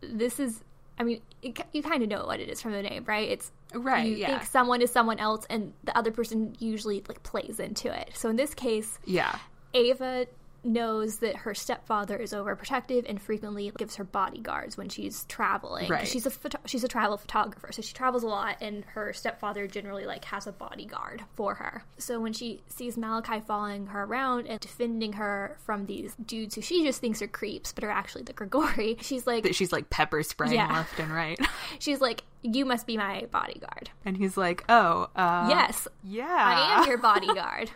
This 0.00 0.38
is, 0.38 0.62
I 0.98 1.04
mean, 1.04 1.20
it, 1.42 1.58
you 1.72 1.82
kind 1.82 2.02
of 2.02 2.08
know 2.08 2.24
what 2.26 2.40
it 2.40 2.48
is 2.48 2.62
from 2.62 2.72
the 2.72 2.82
name, 2.82 3.04
right? 3.06 3.28
It's 3.28 3.52
Right, 3.74 4.06
You 4.06 4.16
yeah. 4.16 4.26
think 4.28 4.44
someone 4.44 4.80
is 4.80 4.90
someone 4.90 5.18
else, 5.18 5.44
and 5.50 5.72
the 5.84 5.96
other 5.96 6.10
person 6.10 6.56
usually 6.58 7.02
like 7.08 7.22
plays 7.22 7.60
into 7.60 7.92
it. 7.92 8.10
So 8.14 8.28
in 8.28 8.36
this 8.36 8.54
case, 8.54 8.98
yeah. 9.04 9.38
Ava 9.74 10.26
knows 10.64 11.18
that 11.18 11.36
her 11.36 11.54
stepfather 11.54 12.16
is 12.16 12.32
overprotective 12.32 13.04
and 13.08 13.20
frequently 13.20 13.70
gives 13.78 13.96
her 13.96 14.04
bodyguards 14.04 14.76
when 14.76 14.88
she's 14.88 15.24
traveling. 15.24 15.88
Right. 15.88 16.06
She's 16.08 16.26
a 16.26 16.30
photo- 16.30 16.58
she's 16.66 16.82
a 16.84 16.88
travel 16.88 17.16
photographer, 17.16 17.70
so 17.72 17.82
she 17.82 17.92
travels 17.94 18.22
a 18.22 18.26
lot, 18.26 18.56
and 18.60 18.84
her 18.86 19.12
stepfather 19.12 19.66
generally 19.66 20.06
like 20.06 20.24
has 20.26 20.46
a 20.46 20.52
bodyguard 20.52 21.22
for 21.34 21.54
her. 21.54 21.84
So 21.98 22.20
when 22.20 22.32
she 22.32 22.62
sees 22.68 22.96
Malachi 22.96 23.40
following 23.40 23.86
her 23.86 24.04
around 24.04 24.46
and 24.46 24.58
defending 24.60 25.14
her 25.14 25.56
from 25.64 25.86
these 25.86 26.14
dudes 26.16 26.54
who 26.54 26.60
she 26.62 26.84
just 26.84 27.00
thinks 27.00 27.22
are 27.22 27.28
creeps, 27.28 27.72
but 27.72 27.84
are 27.84 27.90
actually 27.90 28.24
the 28.24 28.32
Grigori, 28.32 28.96
she's 29.00 29.26
like, 29.26 29.52
she's 29.54 29.72
like 29.72 29.90
pepper 29.90 30.22
spraying 30.22 30.54
Yeah. 30.54 30.72
left 30.72 30.98
and 30.98 31.12
right. 31.12 31.38
she's 31.78 32.00
like, 32.00 32.22
you 32.42 32.64
must 32.64 32.86
be 32.86 32.96
my 32.96 33.26
bodyguard. 33.30 33.90
and 34.04 34.16
he's 34.16 34.36
like, 34.36 34.64
oh, 34.68 35.08
uh, 35.16 35.46
yes, 35.48 35.88
yeah. 36.04 36.24
I 36.28 36.80
am 36.82 36.88
your 36.88 36.98
bodyguard. 37.12 37.70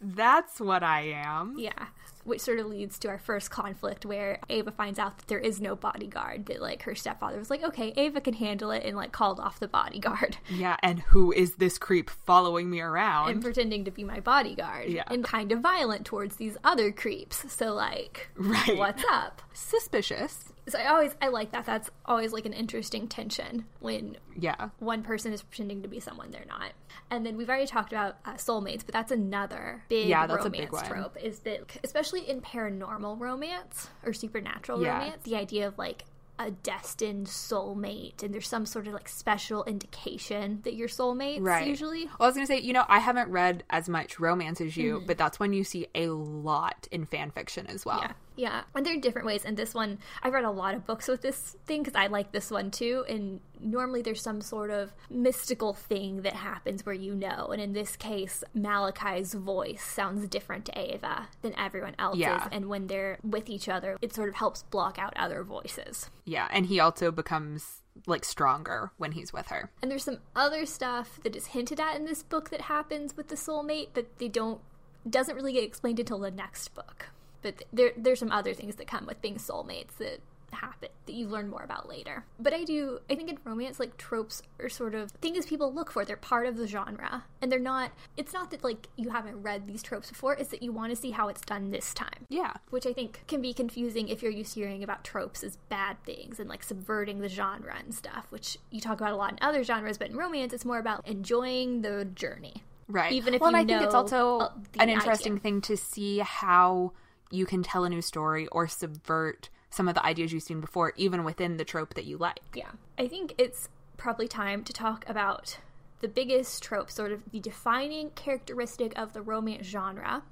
That's 0.00 0.60
what 0.60 0.82
I 0.82 1.02
am. 1.24 1.54
Yeah. 1.58 1.86
Which 2.24 2.40
sort 2.40 2.58
of 2.58 2.66
leads 2.66 2.98
to 3.00 3.08
our 3.08 3.18
first 3.18 3.50
conflict 3.50 4.06
where 4.06 4.38
Ava 4.48 4.70
finds 4.70 4.98
out 4.98 5.18
that 5.18 5.26
there 5.28 5.38
is 5.38 5.60
no 5.60 5.76
bodyguard, 5.76 6.46
that 6.46 6.62
like 6.62 6.82
her 6.84 6.94
stepfather 6.94 7.38
was 7.38 7.50
like, 7.50 7.62
okay, 7.62 7.92
Ava 7.98 8.22
can 8.22 8.32
handle 8.32 8.70
it, 8.70 8.82
and 8.82 8.96
like 8.96 9.12
called 9.12 9.38
off 9.38 9.60
the 9.60 9.68
bodyguard 9.68 10.38
Yeah, 10.50 10.76
and 10.82 11.00
who 11.00 11.32
is 11.32 11.56
this 11.56 11.76
creep 11.76 12.08
following 12.08 12.70
me 12.70 12.80
around? 12.80 13.28
and 13.30 13.42
pretending 13.42 13.84
to 13.84 13.90
be 13.90 14.04
my 14.04 14.20
bodyguard. 14.20 14.88
Yeah. 14.88 15.04
And 15.08 15.22
kind 15.22 15.52
of 15.52 15.60
violent 15.60 16.06
towards 16.06 16.36
these 16.36 16.56
other 16.64 16.90
creeps. 16.92 17.52
So, 17.52 17.74
like, 17.74 18.30
Right. 18.36 18.74
what's 18.78 19.04
up? 19.10 19.42
Suspicious. 19.52 20.50
So, 20.66 20.78
I 20.78 20.86
always, 20.86 21.14
I 21.20 21.28
like 21.28 21.52
that. 21.52 21.66
That's 21.66 21.90
always 22.06 22.32
like 22.32 22.46
an 22.46 22.52
interesting 22.54 23.06
tension 23.06 23.66
when 23.80 24.16
Yeah. 24.36 24.70
one 24.78 25.02
person 25.02 25.32
is 25.32 25.42
pretending 25.42 25.82
to 25.82 25.88
be 25.88 26.00
someone 26.00 26.30
they're 26.30 26.46
not. 26.48 26.72
And 27.10 27.24
then 27.26 27.36
we've 27.36 27.48
already 27.50 27.66
talked 27.66 27.92
about 27.92 28.16
uh, 28.24 28.34
soulmates, 28.34 28.84
but 28.84 28.92
that's 28.94 29.12
another 29.12 29.84
big 29.90 30.08
Yeah, 30.08 30.26
that's 30.26 30.44
a 30.46 30.48
romance 30.48 30.62
big 30.64 30.72
one. 30.72 30.84
trope. 30.86 31.16
Is 31.22 31.40
that 31.40 31.60
especially 31.84 32.28
in 32.28 32.40
paranormal 32.40 33.20
romance 33.20 33.88
or 34.04 34.12
supernatural 34.14 34.82
Yeah. 34.82 34.98
romance, 35.00 35.22
the 35.24 35.36
idea 35.36 35.68
of 35.68 35.76
like 35.76 36.04
a 36.38 36.50
destined 36.50 37.28
soulmate, 37.28 38.22
and 38.24 38.34
there's 38.34 38.48
some 38.48 38.66
sort 38.66 38.88
of 38.88 38.92
like 38.92 39.08
special 39.08 39.62
indication 39.64 40.60
that 40.64 40.74
you're 40.74 40.88
soulmates. 40.88 41.40
Right. 41.42 41.68
Usually, 41.68 42.06
Well, 42.06 42.16
I 42.22 42.26
was 42.26 42.34
gonna 42.34 42.46
say, 42.46 42.58
you 42.58 42.72
know, 42.72 42.84
I 42.88 42.98
haven't 42.98 43.30
read 43.30 43.62
as 43.70 43.88
much 43.88 44.18
romance 44.18 44.60
as 44.60 44.76
you, 44.76 44.96
Mm-hmm. 44.96 45.06
but 45.06 45.16
that's 45.18 45.38
when 45.38 45.52
you 45.52 45.62
see 45.62 45.86
a 45.94 46.08
lot 46.08 46.88
in 46.90 47.04
fan 47.06 47.30
fiction 47.30 47.66
as 47.68 47.84
well. 47.86 48.00
Yeah. 48.00 48.12
Yeah. 48.36 48.62
And 48.74 48.84
there 48.84 48.96
are 48.96 49.00
different 49.00 49.26
ways. 49.26 49.44
And 49.44 49.56
this 49.56 49.74
one, 49.74 49.98
I've 50.22 50.32
read 50.32 50.44
a 50.44 50.50
lot 50.50 50.74
of 50.74 50.86
books 50.86 51.08
with 51.08 51.22
this 51.22 51.56
thing 51.66 51.82
because 51.82 51.94
I 51.94 52.08
like 52.08 52.32
this 52.32 52.50
one 52.50 52.70
too. 52.70 53.04
And 53.08 53.40
normally 53.60 54.02
there's 54.02 54.22
some 54.22 54.40
sort 54.40 54.70
of 54.70 54.92
mystical 55.08 55.74
thing 55.74 56.22
that 56.22 56.34
happens 56.34 56.84
where 56.84 56.94
you 56.94 57.14
know. 57.14 57.48
And 57.52 57.60
in 57.60 57.72
this 57.72 57.96
case, 57.96 58.42
Malachi's 58.54 59.34
voice 59.34 59.82
sounds 59.82 60.26
different 60.28 60.64
to 60.66 60.78
Ava 60.78 61.28
than 61.42 61.58
everyone 61.58 61.94
else's. 61.98 62.20
Yeah. 62.20 62.48
And 62.50 62.68
when 62.68 62.86
they're 62.88 63.18
with 63.22 63.48
each 63.48 63.68
other, 63.68 63.98
it 64.02 64.14
sort 64.14 64.28
of 64.28 64.34
helps 64.34 64.62
block 64.64 64.98
out 64.98 65.12
other 65.16 65.44
voices. 65.44 66.10
Yeah, 66.24 66.48
and 66.50 66.66
he 66.66 66.80
also 66.80 67.10
becomes 67.10 67.82
like 68.06 68.24
stronger 68.24 68.90
when 68.96 69.12
he's 69.12 69.32
with 69.32 69.48
her. 69.48 69.70
And 69.80 69.90
there's 69.90 70.04
some 70.04 70.18
other 70.34 70.66
stuff 70.66 71.20
that 71.22 71.36
is 71.36 71.46
hinted 71.46 71.78
at 71.78 71.96
in 71.96 72.04
this 72.04 72.22
book 72.22 72.50
that 72.50 72.62
happens 72.62 73.16
with 73.16 73.28
the 73.28 73.36
soulmate, 73.36 73.88
but 73.94 74.18
they 74.18 74.28
don't 74.28 74.60
doesn't 75.08 75.36
really 75.36 75.52
get 75.52 75.64
explained 75.64 76.00
until 76.00 76.18
the 76.18 76.30
next 76.30 76.74
book. 76.74 77.10
But 77.44 77.62
there 77.72 77.92
there's 77.96 78.18
some 78.18 78.32
other 78.32 78.54
things 78.54 78.76
that 78.76 78.86
come 78.86 79.04
with 79.06 79.20
being 79.20 79.36
soulmates 79.36 79.98
that 79.98 80.20
happen 80.54 80.88
that 81.06 81.12
you 81.12 81.28
learn 81.28 81.50
more 81.50 81.62
about 81.62 81.88
later. 81.88 82.24
But 82.38 82.54
I 82.54 82.64
do 82.64 83.00
I 83.10 83.14
think 83.14 83.28
in 83.28 83.38
romance 83.44 83.78
like 83.78 83.98
tropes 83.98 84.40
are 84.58 84.70
sort 84.70 84.94
of 84.94 85.10
things 85.10 85.44
people 85.44 85.72
look 85.72 85.90
for. 85.90 86.04
They're 86.04 86.16
part 86.16 86.46
of 86.46 86.56
the 86.56 86.66
genre. 86.66 87.24
And 87.42 87.52
they're 87.52 87.58
not 87.58 87.92
it's 88.16 88.32
not 88.32 88.50
that 88.52 88.64
like 88.64 88.88
you 88.96 89.10
haven't 89.10 89.42
read 89.42 89.66
these 89.66 89.82
tropes 89.82 90.08
before, 90.08 90.34
it's 90.34 90.50
that 90.50 90.62
you 90.62 90.72
want 90.72 90.90
to 90.90 90.96
see 90.96 91.10
how 91.10 91.28
it's 91.28 91.42
done 91.42 91.70
this 91.70 91.92
time. 91.92 92.26
Yeah. 92.30 92.54
Which 92.70 92.86
I 92.86 92.94
think 92.94 93.24
can 93.28 93.42
be 93.42 93.52
confusing 93.52 94.08
if 94.08 94.22
you're 94.22 94.32
used 94.32 94.54
to 94.54 94.60
hearing 94.60 94.82
about 94.82 95.04
tropes 95.04 95.44
as 95.44 95.56
bad 95.68 96.02
things 96.04 96.40
and 96.40 96.48
like 96.48 96.62
subverting 96.62 97.20
the 97.20 97.28
genre 97.28 97.76
and 97.78 97.94
stuff, 97.94 98.26
which 98.30 98.56
you 98.70 98.80
talk 98.80 99.00
about 99.00 99.12
a 99.12 99.16
lot 99.16 99.32
in 99.32 99.38
other 99.42 99.62
genres, 99.64 99.98
but 99.98 100.08
in 100.08 100.16
romance 100.16 100.54
it's 100.54 100.64
more 100.64 100.78
about 100.78 101.06
enjoying 101.06 101.82
the 101.82 102.06
journey. 102.06 102.62
Right. 102.88 103.12
Even 103.12 103.34
if 103.34 103.40
well, 103.40 103.50
you 103.50 103.56
and 103.56 103.70
I 103.70 103.74
think 103.74 103.84
it's 103.86 103.94
also 103.94 104.52
an 104.78 104.88
interesting 104.88 105.34
idea. 105.34 105.42
thing 105.42 105.60
to 105.62 105.76
see 105.76 106.18
how 106.18 106.92
you 107.30 107.46
can 107.46 107.62
tell 107.62 107.84
a 107.84 107.90
new 107.90 108.02
story 108.02 108.46
or 108.48 108.68
subvert 108.68 109.48
some 109.70 109.88
of 109.88 109.94
the 109.94 110.06
ideas 110.06 110.32
you've 110.32 110.42
seen 110.42 110.60
before, 110.60 110.92
even 110.96 111.24
within 111.24 111.56
the 111.56 111.64
trope 111.64 111.94
that 111.94 112.04
you 112.04 112.16
like. 112.16 112.40
Yeah. 112.54 112.70
I 112.96 113.08
think 113.08 113.34
it's 113.38 113.68
probably 113.96 114.28
time 114.28 114.62
to 114.64 114.72
talk 114.72 115.04
about 115.08 115.58
the 116.00 116.08
biggest 116.08 116.62
trope, 116.62 116.90
sort 116.90 117.12
of 117.12 117.22
the 117.32 117.40
defining 117.40 118.10
characteristic 118.10 118.96
of 118.98 119.12
the 119.12 119.22
romance 119.22 119.66
genre, 119.66 120.22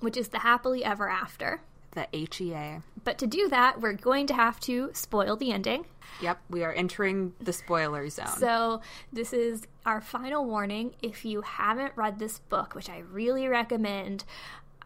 which 0.00 0.16
is 0.16 0.28
the 0.28 0.38
happily 0.38 0.84
ever 0.84 1.08
after. 1.08 1.60
The 1.92 2.06
HEA. 2.12 2.82
But 3.04 3.18
to 3.18 3.26
do 3.26 3.48
that, 3.48 3.80
we're 3.80 3.94
going 3.94 4.26
to 4.26 4.34
have 4.34 4.60
to 4.60 4.90
spoil 4.92 5.36
the 5.36 5.50
ending. 5.50 5.86
Yep, 6.20 6.38
we 6.50 6.62
are 6.62 6.72
entering 6.72 7.32
the 7.40 7.52
spoiler 7.52 8.08
zone. 8.10 8.36
So, 8.38 8.82
this 9.12 9.32
is 9.32 9.66
our 9.86 10.00
final 10.00 10.44
warning. 10.44 10.94
If 11.02 11.24
you 11.24 11.40
haven't 11.40 11.92
read 11.96 12.18
this 12.18 12.38
book, 12.38 12.74
which 12.74 12.90
I 12.90 12.98
really 12.98 13.48
recommend, 13.48 14.24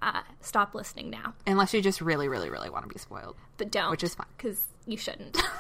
uh, 0.03 0.23
stop 0.41 0.75
listening 0.75 1.11
now. 1.11 1.35
Unless 1.47 1.75
you 1.75 1.81
just 1.83 2.01
really, 2.01 2.29
really, 2.29 2.51
really 2.51 2.71
want 2.71 2.89
to 2.89 2.93
be 2.93 2.99
spoiled. 2.99 3.37
But 3.57 3.71
don't. 3.71 3.91
Which 3.91 4.03
is 4.05 4.15
fine. 4.15 4.27
Because 4.37 4.67
you 4.87 4.97
shouldn't. 4.97 5.37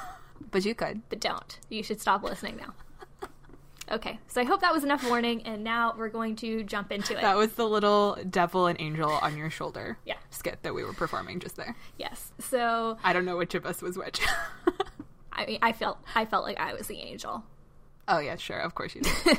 But 0.51 0.65
you 0.65 0.75
could. 0.75 1.03
but 1.11 1.21
don't. 1.21 1.61
You 1.69 1.83
should 1.83 2.01
stop 2.01 2.23
listening 2.23 2.57
now. 2.57 2.75
Okay, 3.93 4.21
so 4.29 4.41
I 4.41 4.45
hope 4.45 4.61
that 4.61 4.73
was 4.73 4.85
enough 4.85 5.05
warning, 5.09 5.43
and 5.43 5.65
now 5.65 5.95
we're 5.99 6.11
going 6.11 6.37
to 6.37 6.63
jump 6.63 6.93
into 6.93 7.19
it. 7.19 7.23
That 7.23 7.37
was 7.37 7.53
the 7.55 7.69
little 7.69 8.17
devil 8.31 8.69
and 8.69 8.81
angel 8.81 9.11
on 9.11 9.37
your 9.37 9.51
shoulder 9.51 9.99
Yeah. 10.05 10.15
skit 10.31 10.61
that 10.63 10.75
we 10.75 10.85
were 10.85 10.93
performing 10.93 11.41
just 11.41 11.57
there. 11.57 11.75
Yes. 11.99 12.31
So 12.39 12.99
I 13.03 13.13
don't 13.13 13.25
know 13.25 13.37
which 13.37 13.57
of 13.57 13.67
us 13.67 13.83
was 13.83 13.99
which. 13.99 14.21
I 15.33 15.45
mean, 15.47 15.59
I 15.61 15.73
felt 15.73 15.99
I 16.15 16.25
felt 16.25 16.45
like 16.45 16.61
I 16.61 16.73
was 16.73 16.87
the 16.87 16.99
angel. 17.01 17.43
Oh, 18.09 18.19
yeah, 18.19 18.37
sure. 18.37 18.59
Of 18.59 18.75
course 18.75 18.95
you 18.95 19.03
do. 19.03 19.11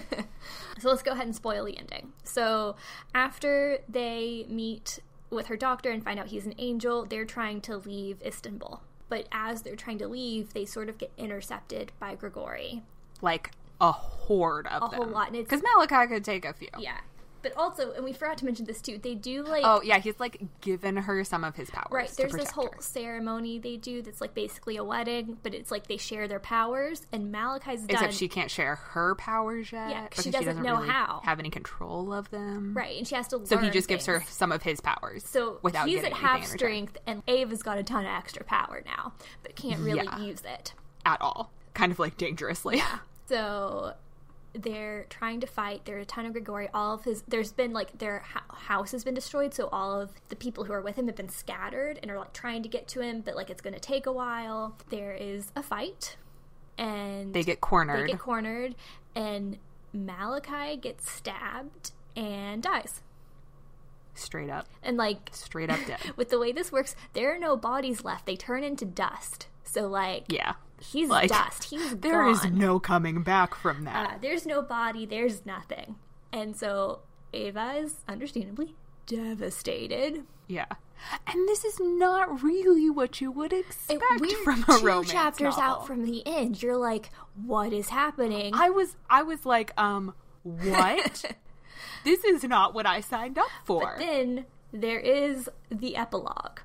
So 0.79 0.89
let's 0.89 1.03
go 1.03 1.11
ahead 1.11 1.25
and 1.27 1.35
spoil 1.35 1.65
the 1.65 1.77
ending. 1.77 2.13
So 2.23 2.75
after 3.13 3.79
they 3.87 4.45
meet 4.49 4.97
with 5.29 5.45
her 5.47 5.55
doctor 5.57 5.91
and 5.91 6.03
find 6.03 6.19
out 6.19 6.27
he's 6.27 6.47
an 6.47 6.55
angel, 6.57 7.05
they're 7.05 7.25
trying 7.25 7.61
to 7.61 7.77
leave 7.77 8.19
Istanbul. 8.25 8.81
But 9.07 9.27
as 9.31 9.61
they're 9.61 9.75
trying 9.75 9.99
to 9.99 10.07
leave, 10.07 10.53
they 10.53 10.65
sort 10.65 10.89
of 10.89 10.97
get 10.97 11.11
intercepted 11.17 11.91
by 11.99 12.15
Grigori. 12.15 12.81
like 13.21 13.51
a 13.79 13.91
horde 13.91 14.65
of 14.67 14.81
A 14.83 14.89
them. 14.89 15.01
whole 15.03 15.11
lot, 15.11 15.31
Because 15.33 15.61
Malachi 15.61 16.07
could 16.13 16.23
take 16.23 16.45
a 16.45 16.53
few. 16.53 16.69
Yeah. 16.79 16.97
But 17.41 17.57
also, 17.57 17.91
and 17.93 18.03
we 18.03 18.13
forgot 18.13 18.37
to 18.39 18.45
mention 18.45 18.65
this 18.65 18.81
too, 18.81 18.99
they 19.01 19.15
do 19.15 19.43
like 19.43 19.63
Oh, 19.65 19.81
yeah, 19.83 19.99
he's 19.99 20.19
like 20.19 20.41
given 20.61 20.97
her 20.97 21.23
some 21.23 21.43
of 21.43 21.55
his 21.55 21.69
powers. 21.69 21.87
Right, 21.91 22.09
there's 22.17 22.33
this 22.33 22.51
whole 22.51 22.69
her. 22.71 22.81
ceremony 22.81 23.57
they 23.59 23.77
do 23.77 24.01
that's 24.01 24.21
like 24.21 24.33
basically 24.33 24.77
a 24.77 24.83
wedding, 24.83 25.37
but 25.41 25.53
it's 25.53 25.71
like 25.71 25.87
they 25.87 25.97
share 25.97 26.27
their 26.27 26.39
powers, 26.39 27.05
and 27.11 27.31
Malachi's 27.31 27.81
done. 27.81 27.89
Except 27.89 28.13
she 28.13 28.27
can't 28.27 28.51
share 28.51 28.75
her 28.75 29.15
powers 29.15 29.71
yet. 29.71 29.89
Yeah, 29.89 30.07
'cause 30.07 30.23
she 30.23 30.29
because 30.31 30.45
doesn't 30.45 30.63
know 30.63 30.75
really 30.77 30.89
how. 30.89 31.21
Have 31.23 31.39
any 31.39 31.49
control 31.49 32.13
of 32.13 32.29
them. 32.29 32.73
Right, 32.75 32.97
and 32.97 33.07
she 33.07 33.15
has 33.15 33.27
to 33.29 33.37
learn. 33.37 33.45
So 33.47 33.57
he 33.57 33.69
just 33.69 33.87
gives 33.87 34.05
her 34.05 34.23
some 34.27 34.51
of 34.51 34.63
his 34.63 34.79
powers. 34.79 35.27
So 35.27 35.59
without 35.63 35.87
he's 35.87 36.03
at 36.03 36.13
half 36.13 36.45
strength, 36.45 36.97
and 37.07 37.23
Ava's 37.27 37.63
got 37.63 37.77
a 37.77 37.83
ton 37.83 38.05
of 38.05 38.11
extra 38.11 38.43
power 38.43 38.81
now, 38.85 39.13
but 39.43 39.55
can't 39.55 39.79
really 39.79 40.03
Yeah. 40.05 40.19
use 40.19 40.41
it. 40.45 40.73
At 41.05 41.19
all. 41.21 41.51
Kind 41.73 41.91
of 41.91 41.99
like 41.99 42.17
dangerously. 42.17 42.81
So 43.27 43.93
they're 44.53 45.05
trying 45.09 45.39
to 45.39 45.47
fight. 45.47 45.85
There 45.85 45.95
are 45.97 46.01
a 46.01 46.05
ton 46.05 46.25
of 46.25 46.33
Grigori. 46.33 46.67
All 46.73 46.93
of 46.95 47.03
his 47.05 47.23
there's 47.27 47.51
been 47.51 47.71
like 47.73 47.97
their 47.99 48.19
ho- 48.33 48.55
house 48.55 48.91
has 48.91 49.03
been 49.03 49.13
destroyed, 49.13 49.53
so 49.53 49.69
all 49.71 49.99
of 49.99 50.09
the 50.29 50.35
people 50.35 50.65
who 50.65 50.73
are 50.73 50.81
with 50.81 50.95
him 50.97 51.07
have 51.07 51.15
been 51.15 51.29
scattered 51.29 51.99
and 52.01 52.11
are 52.11 52.17
like 52.19 52.33
trying 52.33 52.61
to 52.63 52.69
get 52.69 52.87
to 52.89 53.01
him, 53.01 53.21
but 53.21 53.35
like 53.35 53.49
it's 53.49 53.61
going 53.61 53.73
to 53.73 53.79
take 53.79 54.05
a 54.05 54.11
while. 54.11 54.75
There 54.89 55.13
is 55.13 55.51
a 55.55 55.63
fight, 55.63 56.17
and 56.77 57.33
They 57.33 57.43
get 57.43 57.61
cornered. 57.61 58.07
they 58.07 58.11
get 58.11 58.19
cornered, 58.19 58.75
and 59.15 59.57
Malachi 59.93 60.75
gets 60.77 61.09
stabbed 61.09 61.91
and 62.15 62.61
dies. 62.63 63.01
straight 64.13 64.49
up. 64.49 64.67
And 64.83 64.97
like 64.97 65.29
Straight 65.31 65.69
up 65.69 65.79
dead. 65.87 65.99
with 66.17 66.29
the 66.29 66.39
way 66.39 66.51
this 66.51 66.71
works, 66.71 66.95
there 67.13 67.33
are 67.33 67.39
no 67.39 67.55
bodies 67.55 68.03
left. 68.03 68.25
They 68.25 68.35
turn 68.35 68.63
into 68.63 68.85
dust. 68.85 69.47
So 69.63 69.87
like 69.87 70.25
yeah. 70.27 70.53
He's 70.81 71.07
Like, 71.09 71.29
dust. 71.29 71.65
He's 71.65 71.95
There 71.97 72.27
is 72.27 72.41
gone. 72.41 72.57
no 72.57 72.79
coming 72.79 73.23
back 73.23 73.55
from 73.55 73.85
that. 73.85 74.09
Uh, 74.09 74.17
there's 74.21 74.45
no 74.45 74.61
body. 74.61 75.05
There's 75.05 75.45
nothing. 75.45 75.95
And 76.33 76.55
so 76.55 76.99
Ava 77.33 77.75
is 77.77 77.95
understandably 78.07 78.75
devastated. 79.05 80.23
yeah. 80.47 80.65
And 81.25 81.47
this 81.49 81.65
is 81.65 81.79
not 81.79 82.43
really 82.43 82.87
what 82.87 83.21
you 83.21 83.31
would 83.31 83.51
expect 83.51 84.03
we're 84.19 84.37
from 84.43 84.61
a 84.67 84.77
two 84.77 84.85
romance 84.85 85.11
chapters 85.11 85.57
novel. 85.57 85.63
out 85.63 85.87
from 85.87 86.03
the 86.05 86.21
end. 86.27 86.61
You're 86.61 86.77
like, 86.77 87.09
what 87.43 87.73
is 87.73 87.89
happening? 87.89 88.53
I 88.53 88.69
was 88.69 88.95
I 89.09 89.23
was 89.23 89.43
like, 89.43 89.73
um, 89.81 90.13
what? 90.43 91.25
this 92.03 92.23
is 92.23 92.43
not 92.43 92.75
what 92.75 92.85
I 92.85 93.01
signed 93.01 93.39
up 93.39 93.47
for. 93.65 93.95
then 93.97 94.45
there 94.71 94.99
is 94.99 95.49
the 95.71 95.95
epilogue. 95.95 96.59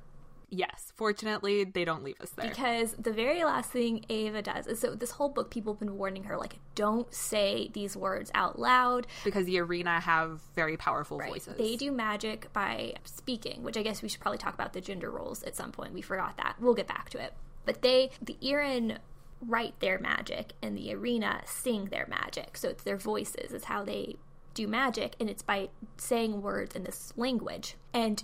Yes, 0.48 0.92
fortunately, 0.94 1.64
they 1.64 1.84
don't 1.84 2.04
leave 2.04 2.20
us 2.20 2.30
there. 2.30 2.48
Because 2.48 2.92
the 2.92 3.12
very 3.12 3.42
last 3.42 3.70
thing 3.70 4.04
Ava 4.08 4.42
does 4.42 4.66
is 4.68 4.78
so 4.78 4.94
this 4.94 5.10
whole 5.12 5.28
book, 5.28 5.50
people 5.50 5.72
have 5.72 5.80
been 5.80 5.98
warning 5.98 6.24
her, 6.24 6.36
like, 6.36 6.58
don't 6.76 7.12
say 7.12 7.68
these 7.72 7.96
words 7.96 8.30
out 8.34 8.58
loud. 8.58 9.06
because 9.24 9.46
the 9.46 9.56
Irina 9.56 9.98
have 10.00 10.40
very 10.54 10.76
powerful 10.76 11.18
Right. 11.18 11.30
voices. 11.30 11.56
They 11.56 11.74
do 11.76 11.90
magic 11.90 12.52
by 12.52 12.94
speaking, 13.04 13.62
which 13.64 13.76
I 13.76 13.82
guess 13.82 14.02
we 14.02 14.08
should 14.08 14.20
probably 14.20 14.38
talk 14.38 14.54
about 14.54 14.72
the 14.72 14.80
gender 14.80 15.10
roles 15.10 15.42
at 15.42 15.56
some 15.56 15.72
point. 15.72 15.92
We 15.92 16.00
forgot 16.02 16.36
that. 16.36 16.54
We'll 16.60 16.74
get 16.74 16.86
back 16.86 17.10
to 17.10 17.20
it. 17.22 17.34
But 17.64 17.82
they, 17.82 18.10
the 18.22 18.36
Irin, 18.40 18.98
write 19.44 19.78
their 19.80 19.98
magic, 19.98 20.52
and 20.62 20.76
the 20.78 20.90
Irina 20.90 21.42
sing 21.44 21.86
their 21.86 22.06
magic. 22.06 22.56
So 22.56 22.68
it's 22.68 22.84
their 22.84 22.96
voices. 22.96 23.52
It's 23.52 23.64
how 23.66 23.84
they 23.84 24.16
do 24.54 24.66
magic, 24.68 25.16
and 25.20 25.28
it's 25.28 25.42
by 25.42 25.68
saying 25.96 26.40
words 26.40 26.74
in 26.76 26.84
this 26.84 27.12
language. 27.16 27.74
And 27.92 28.22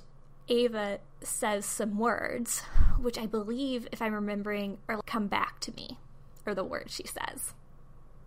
Ava 0.48 0.98
says 1.22 1.64
some 1.64 1.98
words, 1.98 2.60
which 3.00 3.18
I 3.18 3.26
believe, 3.26 3.86
if 3.92 4.02
I'm 4.02 4.12
remembering, 4.12 4.78
are 4.88 5.00
come 5.06 5.26
back 5.28 5.60
to 5.60 5.72
me, 5.74 5.98
or 6.46 6.54
the 6.54 6.64
words 6.64 6.94
she 6.94 7.04
says. 7.06 7.54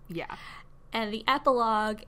Yeah. 0.07 0.35
And 0.93 1.11
the 1.13 1.23
epilogue 1.27 2.01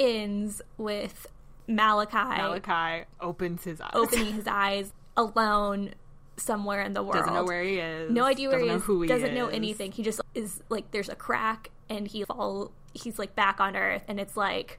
ends 0.00 0.60
with 0.76 1.26
Malachi 1.68 2.16
Malachi 2.18 3.04
opens 3.20 3.64
his 3.64 3.80
eyes. 3.80 3.90
opening 3.94 4.32
his 4.34 4.46
eyes 4.46 4.92
alone 5.16 5.94
somewhere 6.36 6.82
in 6.82 6.92
the 6.94 7.02
world. 7.02 7.14
Doesn't 7.14 7.32
know 7.34 7.44
where 7.44 7.62
he 7.62 7.76
is. 7.78 8.10
no 8.10 8.24
idea 8.24 8.48
where 8.48 8.58
doesn't 8.58 8.66
he 8.68 8.72
know 8.72 8.78
is. 8.78 8.84
who 8.84 9.02
he 9.02 9.08
doesn't 9.08 9.34
know 9.34 9.46
anything. 9.48 9.92
He 9.92 10.02
just 10.02 10.20
is 10.34 10.62
like 10.68 10.90
there's 10.90 11.08
a 11.08 11.14
crack 11.14 11.70
and 11.88 12.08
he 12.08 12.24
fall. 12.24 12.72
He's 12.92 13.18
like 13.18 13.34
back 13.36 13.60
on 13.60 13.76
Earth, 13.76 14.02
and 14.08 14.18
it's 14.20 14.36
like, 14.36 14.78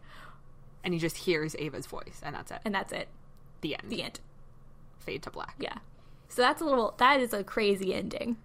And 0.83 0.93
he 0.93 0.99
just 0.99 1.17
hears 1.17 1.55
Ava's 1.55 1.85
voice, 1.85 2.19
and 2.23 2.35
that's 2.35 2.51
it. 2.51 2.59
and 2.65 2.73
that's 2.75 2.91
it. 2.93 3.07
the 3.61 3.75
end. 3.75 3.89
The 3.89 4.03
end. 4.03 4.19
Fade 5.05 5.23
to 5.23 5.29
black. 5.31 5.55
Yeah. 5.59 5.77
So 6.27 6.41
that's 6.41 6.61
a 6.61 6.65
little. 6.65 6.95
That 6.97 7.19
is 7.19 7.33
a 7.33 7.43
crazy 7.43 7.93
ending. 7.93 8.37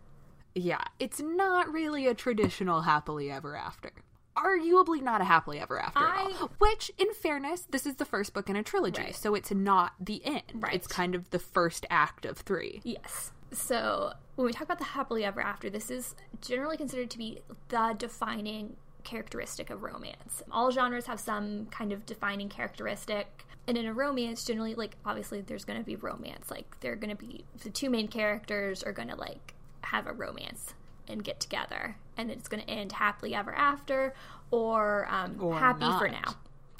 Yeah, 0.55 0.83
it's 0.99 1.21
not 1.21 1.73
really 1.73 2.07
a 2.07 2.15
traditional 2.15 2.83
happily 2.83 3.31
ever 3.31 3.57
after. 3.57 3.93
Arguably 4.37 5.01
not 5.03 5.21
a 5.21 5.25
happily 5.25 5.59
ever 5.61 5.79
after 5.81 5.99
I- 6.01 6.37
all. 6.41 6.51
Which, 6.59 6.91
in 6.99 7.13
fairness, 7.15 7.67
this 7.71 7.87
is 7.87 7.97
the 7.97 8.05
first 8.05 8.33
book 8.35 8.49
in 8.49 8.57
a 8.57 8.63
trilogy, 8.63 9.03
Right. 9.03 9.15
so 9.15 9.35
it's 9.35 9.51
not 9.51 9.93
the 10.01 10.25
end. 10.25 10.43
Right. 10.55 10.75
It's 10.75 10.87
kind 10.87 11.15
of 11.15 11.31
the 11.31 11.39
first 11.39 11.87
act 11.91 12.25
of 12.25 12.39
three. 12.39 12.81
Yes. 12.85 13.33
So 13.53 14.13
when 14.37 14.47
we 14.47 14.53
talk 14.53 14.63
about 14.63 14.79
the 14.79 14.85
happily 14.85 15.25
ever 15.25 15.41
after, 15.41 15.69
this 15.71 15.91
is 15.91 16.15
generally 16.41 16.77
considered 16.77 17.11
to 17.11 17.19
be 17.19 17.41
the 17.69 17.95
defining 17.99 18.77
characteristic 19.03 19.71
of 19.71 19.83
romance. 19.83 20.43
All 20.51 20.71
genres 20.71 21.07
have 21.07 21.21
some 21.21 21.67
kind 21.67 21.93
of 21.93 22.07
defining 22.07 22.49
characteristic. 22.49 23.45
And 23.67 23.77
in 23.77 23.87
a 23.87 23.93
romance, 23.93 24.45
generally, 24.45 24.75
like, 24.75 24.97
obviously, 25.05 25.43
there's 25.43 25.65
going 25.65 25.79
to 25.79 25.85
be 25.85 25.97
romance. 25.97 26.51
Like, 26.51 26.81
they're 26.81 26.97
going 26.97 27.15
to 27.15 27.17
be, 27.17 27.45
the 27.63 27.71
two 27.71 27.91
main 27.91 28.09
characters 28.09 28.83
are 28.83 28.93
going 28.93 29.09
to, 29.09 29.17
like, 29.17 29.55
have 29.83 30.07
a 30.07 30.13
romance 30.13 30.75
and 31.07 31.23
get 31.23 31.41
together. 31.41 31.97
And 32.17 32.31
it's 32.31 32.49
going 32.49 32.63
to 32.63 32.71
end 32.71 32.93
happily 32.93 33.35
ever 33.35 33.55
after 33.55 34.15
or, 34.51 35.07
um, 35.11 35.37
Or 35.41 35.59
happy 35.59 35.87
for 35.99 36.09
now 36.09 36.37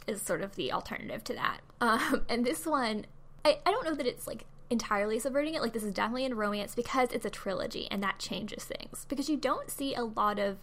is 0.07 0.21
sort 0.21 0.43
of 0.43 0.57
the 0.57 0.73
alternative 0.73 1.25
to 1.25 1.35
that. 1.35 1.61
Um, 1.83 2.27
and 2.29 2.45
this 2.45 2.67
one, 2.67 3.07
I, 3.43 3.59
I 3.65 3.71
don't 3.71 3.87
know 3.87 3.95
that 3.95 4.07
it's 4.07 4.27
like 4.27 4.45
entirely 4.69 5.19
subverting 5.19 5.55
it. 5.55 5.63
Like 5.63 5.73
this 5.73 5.83
is 5.83 5.95
definitely 5.95 6.27
in 6.27 6.35
romance 6.35 6.75
because 6.75 7.11
it's 7.13 7.25
a 7.25 7.31
trilogy 7.31 7.89
and 7.91 8.03
that 8.03 8.19
changes 8.19 8.65
things. 8.65 9.07
Because 9.09 9.31
you 9.31 9.39
don't 9.39 9.71
see 9.71 9.95
a 9.95 10.05
lot 10.05 10.39
of 10.39 10.59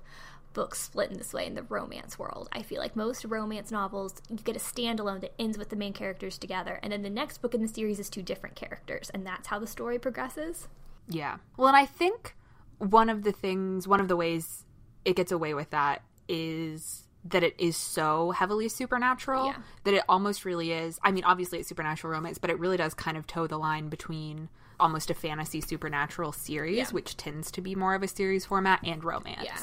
books 0.57 0.79
split 0.81 1.11
in 1.11 1.17
this 1.19 1.33
way 1.33 1.45
in 1.45 1.53
the 1.53 1.61
romance 1.61 2.17
world. 2.17 2.49
I 2.51 2.63
feel 2.63 2.79
like 2.79 2.95
most 2.95 3.23
romance 3.23 3.71
novels, 3.71 4.21
you 4.27 4.37
get 4.37 4.55
a 4.55 4.59
standalone 4.59 5.21
that 5.21 5.33
ends 5.39 5.55
with 5.55 5.69
the 5.69 5.75
main 5.75 5.93
characters 5.93 6.39
together, 6.39 6.79
and 6.81 6.91
then 6.91 7.03
the 7.03 7.11
next 7.11 7.43
book 7.43 7.53
in 7.53 7.61
the 7.61 7.67
series 7.67 7.99
is 7.99 8.09
two 8.09 8.23
different 8.23 8.55
characters, 8.55 9.11
and 9.13 9.25
that's 9.25 9.47
how 9.47 9.59
the 9.59 9.67
story 9.67 9.99
progresses. 9.99 10.67
Yeah. 11.07 11.37
Well, 11.57 11.67
and 11.67 11.77
I 11.77 11.85
think 11.85 12.35
one 12.79 13.07
of 13.09 13.23
the 13.23 13.31
things, 13.31 13.87
one 13.87 13.99
of 13.99 14.07
the 14.07 14.15
ways 14.15 14.65
it 15.05 15.15
gets 15.15 15.31
away 15.31 15.53
with 15.53 15.69
that 15.69 16.01
is 16.27 17.03
that 17.23 17.43
it 17.43 17.53
is 17.59 17.77
so 17.77 18.31
heavily 18.31 18.67
supernatural 18.67 19.47
Yeah. 19.47 19.57
that 19.83 19.93
it 19.93 20.03
almost 20.09 20.43
really 20.43 20.71
is. 20.71 20.99
I 21.03 21.11
mean, 21.11 21.23
obviously 21.23 21.59
it's 21.59 21.69
supernatural 21.69 22.11
romance, 22.13 22.39
but 22.39 22.49
it 22.49 22.57
really 22.57 22.77
does 22.77 22.93
kind 22.95 23.15
of 23.15 23.27
toe 23.27 23.45
the 23.45 23.57
line 23.59 23.89
between 23.89 24.49
almost 24.79 25.09
a 25.09 25.13
fantasy 25.13 25.59
supernatural 25.59 26.31
series, 26.31 26.77
Yeah. 26.77 26.89
which 26.91 27.17
tends 27.17 27.51
to 27.51 27.61
be 27.61 27.75
more 27.75 27.95
of 27.95 28.03
a 28.03 28.07
series 28.07 28.45
format, 28.45 28.79
and 28.83 29.03
romance. 29.03 29.43
Yeah. 29.43 29.57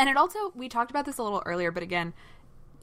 And 0.00 0.08
it 0.08 0.16
also, 0.16 0.50
we 0.54 0.68
talked 0.70 0.90
about 0.90 1.04
this 1.04 1.18
a 1.18 1.22
little 1.22 1.42
earlier, 1.44 1.70
but 1.70 1.82
again, 1.82 2.14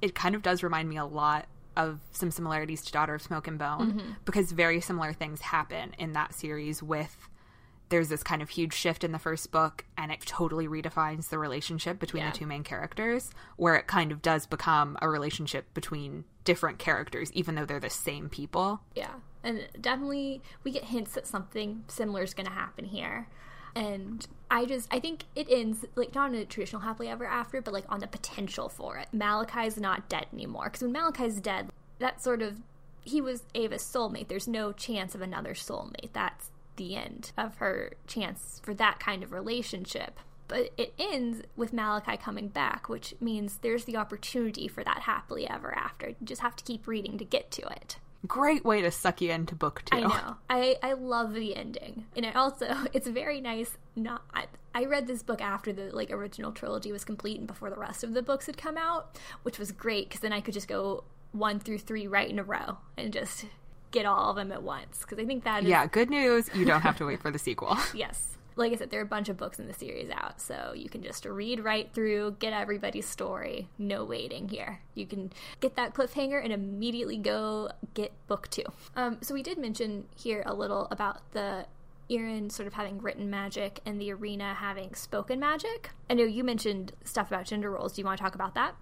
it 0.04 0.14
kind 0.14 0.36
of 0.36 0.44
does 0.44 0.62
remind 0.62 0.88
me 0.88 0.98
a 0.98 1.06
lot 1.06 1.48
of 1.76 2.00
some 2.12 2.30
similarities 2.30 2.84
to 2.84 2.92
Daughter 2.92 3.16
of 3.16 3.22
Smoke 3.24 3.48
and 3.48 3.58
Bone 3.58 3.92
Mm-hmm. 3.94 4.12
because 4.24 4.52
very 4.52 4.80
similar 4.82 5.14
things 5.14 5.42
happen 5.42 5.96
in 5.98 6.14
that 6.14 6.34
series 6.36 6.84
with 6.84 7.28
there's 7.90 8.10
this 8.10 8.22
kind 8.22 8.42
of 8.42 8.50
huge 8.50 8.74
shift 8.74 9.04
in 9.04 9.14
the 9.14 9.20
first 9.20 9.50
book 9.52 9.86
and 9.98 10.12
it 10.12 10.20
totally 10.26 10.68
redefines 10.68 11.30
the 11.30 11.40
relationship 11.40 12.00
between 12.00 12.22
Yeah. 12.24 12.32
the 12.32 12.38
two 12.38 12.46
main 12.46 12.64
characters 12.64 13.32
where 13.56 13.76
it 13.76 13.88
kind 13.88 14.12
of 14.12 14.22
does 14.22 14.46
become 14.46 14.98
a 15.02 15.08
relationship 15.10 15.74
between 15.74 16.26
different 16.44 16.80
characters 16.80 17.32
even 17.34 17.56
though 17.56 17.66
they're 17.66 17.80
the 17.80 17.90
same 17.90 18.28
people 18.30 18.82
Yeah. 18.96 19.14
And 19.44 19.68
definitely 19.80 20.42
we 20.64 20.72
get 20.72 20.84
hints 20.86 21.14
that 21.14 21.26
something 21.26 21.84
similar 21.88 22.24
is 22.24 22.34
going 22.34 22.48
to 22.48 22.52
happen 22.54 22.86
here. 22.86 23.28
And 23.78 24.26
I 24.50 24.66
just, 24.66 24.92
I 24.92 25.00
think 25.00 25.26
it 25.36 25.48
ends, 25.52 25.86
like, 25.96 26.16
not 26.16 26.34
in 26.34 26.40
a 26.40 26.46
traditional 26.46 26.82
happily 26.82 27.10
ever 27.10 27.26
after, 27.26 27.62
but, 27.62 27.76
like, 27.76 27.86
on 27.90 28.00
the 28.00 28.08
potential 28.08 28.70
for 28.70 28.98
it. 28.98 29.08
Malachi's 29.14 29.78
not 29.78 30.10
dead 30.10 30.26
anymore. 30.34 30.66
Because 30.66 30.82
when 30.82 30.92
Malachi's 30.92 31.40
dead, 31.40 31.70
that 32.00 32.24
sort 32.24 32.42
of, 32.42 32.60
he 33.04 33.22
was 33.22 33.44
Ava's 33.54 33.84
soulmate. 33.84 34.30
There's 34.30 34.48
no 34.48 34.72
chance 34.72 35.14
of 35.14 35.22
another 35.22 35.54
soulmate. 35.54 36.12
That's 36.14 36.50
the 36.76 36.96
end 36.96 37.32
of 37.38 37.58
her 37.58 37.94
chance 38.08 38.60
for 38.64 38.74
that 38.74 39.00
kind 39.00 39.22
of 39.22 39.32
relationship. 39.32 40.20
But 40.48 40.72
it 40.76 40.96
ends 40.98 41.44
with 41.56 41.72
Malachi 41.72 42.18
coming 42.18 42.48
back, 42.48 42.90
which 42.90 43.14
means 43.20 43.58
there's 43.58 43.86
the 43.86 43.98
opportunity 43.98 44.68
for 44.68 44.84
that 44.84 45.02
happily 45.02 45.48
ever 45.48 45.76
after. 45.78 46.10
You 46.10 46.16
just 46.24 46.42
have 46.42 46.56
to 46.56 46.64
keep 46.64 46.88
reading 46.88 47.20
to 47.20 47.26
get 47.26 47.52
to 47.52 47.68
it. 47.74 47.98
Great 48.26 48.66
way 48.66 48.82
to 48.82 48.92
suck 48.92 49.22
you 49.22 49.32
into 49.32 49.56
book 49.56 49.84
two 49.86 49.98
I 49.98 50.02
know. 50.02 50.36
I, 50.50 50.78
I 50.82 50.94
love 50.94 51.34
the 51.34 51.56
ending, 51.56 52.06
and 52.16 52.26
I 52.26 52.32
also 52.32 52.68
it's 52.94 53.08
very 53.08 53.42
nice. 53.42 53.78
Not 53.96 54.24
I, 54.34 54.46
I 54.74 54.86
read 54.86 55.08
this 55.08 55.24
book 55.24 55.42
after 55.42 55.74
the 55.74 55.96
like 55.96 56.12
original 56.12 56.52
trilogy 56.52 56.92
was 56.92 57.04
complete 57.04 57.40
and 57.40 57.48
before 57.48 57.70
the 57.70 57.78
rest 57.78 58.04
of 58.04 58.14
the 58.14 58.22
books 58.22 58.46
had 58.46 58.58
come 58.58 58.78
out, 58.78 59.18
which 59.44 59.60
was 59.60 59.72
great 59.72 60.10
because 60.10 60.22
then 60.22 60.34
I 60.34 60.42
could 60.42 60.54
just 60.54 60.68
go 60.68 61.04
one 61.32 61.60
through 61.60 61.80
three 61.80 62.08
right 62.08 62.30
in 62.30 62.40
a 62.40 62.44
row 62.44 62.78
and 62.98 63.12
just 63.12 63.46
get 63.92 64.06
all 64.06 64.32
of 64.32 64.36
them 64.36 64.52
at 64.52 64.64
once. 64.64 65.00
Because 65.00 65.20
I 65.20 65.26
think 65.26 65.44
that 65.44 65.64
is 65.64 65.70
yeah 65.70 65.86
good 65.86 66.10
news 66.10 66.50
you 66.54 66.66
don't 66.66 66.82
have 66.82 66.98
to 66.98 67.06
wait 67.06 67.22
for 67.22 67.32
the 67.32 67.40
sequel 67.40 67.78
yes. 67.94 68.37
Like 68.58 68.74
I 68.74 68.76
said, 68.76 68.90
there 68.90 69.00
are 69.00 69.04
a 69.04 69.06
bunch 69.06 69.30
of 69.30 69.38
books 69.38 69.60
in 69.60 69.68
the 69.68 69.74
series 69.74 70.10
out, 70.10 70.42
so 70.42 70.74
you 70.76 70.90
can 70.90 71.04
just 71.04 71.26
read 71.26 71.64
right 71.64 71.90
through, 71.94 72.38
get 72.40 72.54
everybody's 72.54 73.08
story. 73.08 73.70
No 73.78 74.04
waiting 74.04 74.50
here. 74.50 74.82
You 74.96 75.06
can 75.06 75.32
get 75.60 75.76
that 75.76 75.94
cliffhanger 75.94 76.44
and 76.44 76.52
immediately 76.52 77.18
go 77.18 77.70
get 77.94 78.12
book 78.28 78.50
two. 78.50 78.66
Um, 78.96 79.20
so 79.22 79.34
we 79.34 79.44
did 79.44 79.58
mention 79.58 80.08
here 80.16 80.44
a 80.46 80.54
little 80.54 80.88
about 80.92 81.32
the 81.32 81.68
Irin 82.10 82.50
sort 82.50 82.68
of 82.68 82.74
having 82.74 83.00
written 83.00 83.30
magic 83.30 83.80
and 83.86 84.00
the 84.00 84.10
Irina 84.10 84.56
having 84.56 84.94
spoken 84.96 85.40
magic. 85.40 85.92
I 86.10 86.14
know 86.14 86.24
you 86.24 86.44
mentioned 86.44 86.94
stuff 87.04 87.28
about 87.28 87.46
gender 87.46 87.70
roles. 87.70 87.94
Do 87.94 88.02
you 88.02 88.06
want 88.06 88.18
to 88.18 88.24
talk 88.24 88.36
about 88.36 88.56
that? 88.56 88.76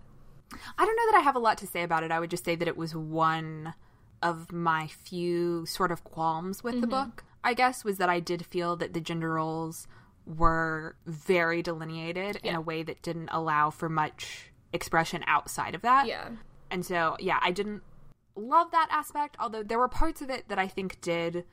I 0.78 0.86
don't 0.86 0.96
know 0.96 1.12
that 1.12 1.18
I 1.18 1.22
have 1.22 1.36
a 1.36 1.40
lot 1.40 1.58
to 1.60 1.68
say 1.68 1.84
about 1.84 2.04
it. 2.04 2.12
I 2.12 2.20
would 2.20 2.30
just 2.30 2.46
say 2.46 2.56
that 2.56 2.68
it 2.68 2.78
was 2.78 2.96
one 2.96 3.74
of 4.22 4.52
my 4.52 4.88
few 4.88 5.66
sort 5.66 5.92
of 5.92 6.04
qualms 6.04 6.64
with 6.64 6.82
the 6.82 6.88
book, 6.88 7.24
I 7.46 7.54
guess, 7.54 7.86
was 7.86 7.98
that 8.00 8.10
I 8.10 8.20
did 8.20 8.46
feel 8.46 8.76
that 8.78 8.94
the 8.94 9.00
gender 9.00 9.32
roles 9.34 9.88
were 10.26 10.96
very 11.06 11.62
delineated 11.62 12.38
in 12.44 12.56
a 12.56 12.62
way 12.62 12.82
that 12.84 13.02
didn't 13.04 13.30
allow 13.32 13.70
for 13.70 13.88
much 13.88 14.52
expression 14.74 15.24
outside 15.28 15.76
of 15.76 15.84
that. 15.84 16.08
Yeah. 16.08 16.30
And 16.72 16.84
so, 16.86 17.16
yeah, 17.20 17.40
I 17.42 17.52
didn't 17.52 17.84
love 18.36 18.72
that 18.72 18.90
aspect, 18.92 19.38
although 19.40 19.64
there 19.64 19.78
were 19.80 19.88
parts 19.88 20.22
of 20.22 20.30
it 20.30 20.50
that 20.50 20.58
I 20.58 20.68
think 20.68 21.00
did, 21.00 21.46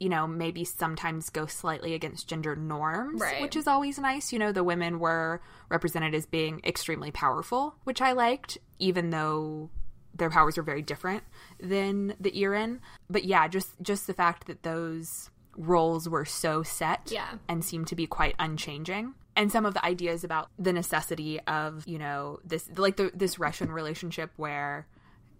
you 0.00 0.08
know, 0.08 0.26
maybe 0.26 0.64
sometimes 0.64 1.30
go 1.30 1.46
slightly 1.46 1.94
against 1.94 2.28
gender 2.28 2.56
norms, 2.56 3.20
Right. 3.20 3.40
which 3.40 3.54
is 3.56 3.66
always 3.68 3.98
nice. 3.98 4.32
You 4.32 4.38
know, 4.40 4.50
the 4.52 4.64
women 4.64 4.98
were 4.98 5.40
represented 5.68 6.14
as 6.14 6.26
being 6.26 6.60
extremely 6.64 7.10
powerful, 7.12 7.76
which 7.84 8.02
I 8.02 8.12
liked, 8.12 8.58
even 8.80 9.10
though 9.10 9.70
their 10.14 10.30
powers 10.30 10.56
were 10.56 10.62
very 10.62 10.82
different 10.82 11.22
than 11.60 12.14
the 12.20 12.30
Irin. 12.32 12.80
But 13.10 13.24
yeah, 13.24 13.48
just 13.48 13.70
just 13.82 14.06
the 14.06 14.14
fact 14.14 14.46
that 14.46 14.62
those 14.62 15.30
roles 15.56 16.08
were 16.08 16.24
so 16.24 16.62
set 16.62 17.10
Yeah. 17.10 17.28
and 17.48 17.64
seemed 17.64 17.88
to 17.88 17.96
be 17.96 18.06
quite 18.06 18.36
unchanging 18.38 19.14
and 19.34 19.50
some 19.50 19.66
of 19.66 19.74
the 19.74 19.84
ideas 19.84 20.22
about 20.22 20.50
the 20.56 20.72
necessity 20.72 21.40
of 21.48 21.82
you 21.86 21.98
know 21.98 22.38
this 22.44 22.68
like 22.76 22.96
the, 22.96 23.10
this 23.12 23.36
reshon 23.36 23.68
relationship 23.72 24.30
where 24.36 24.86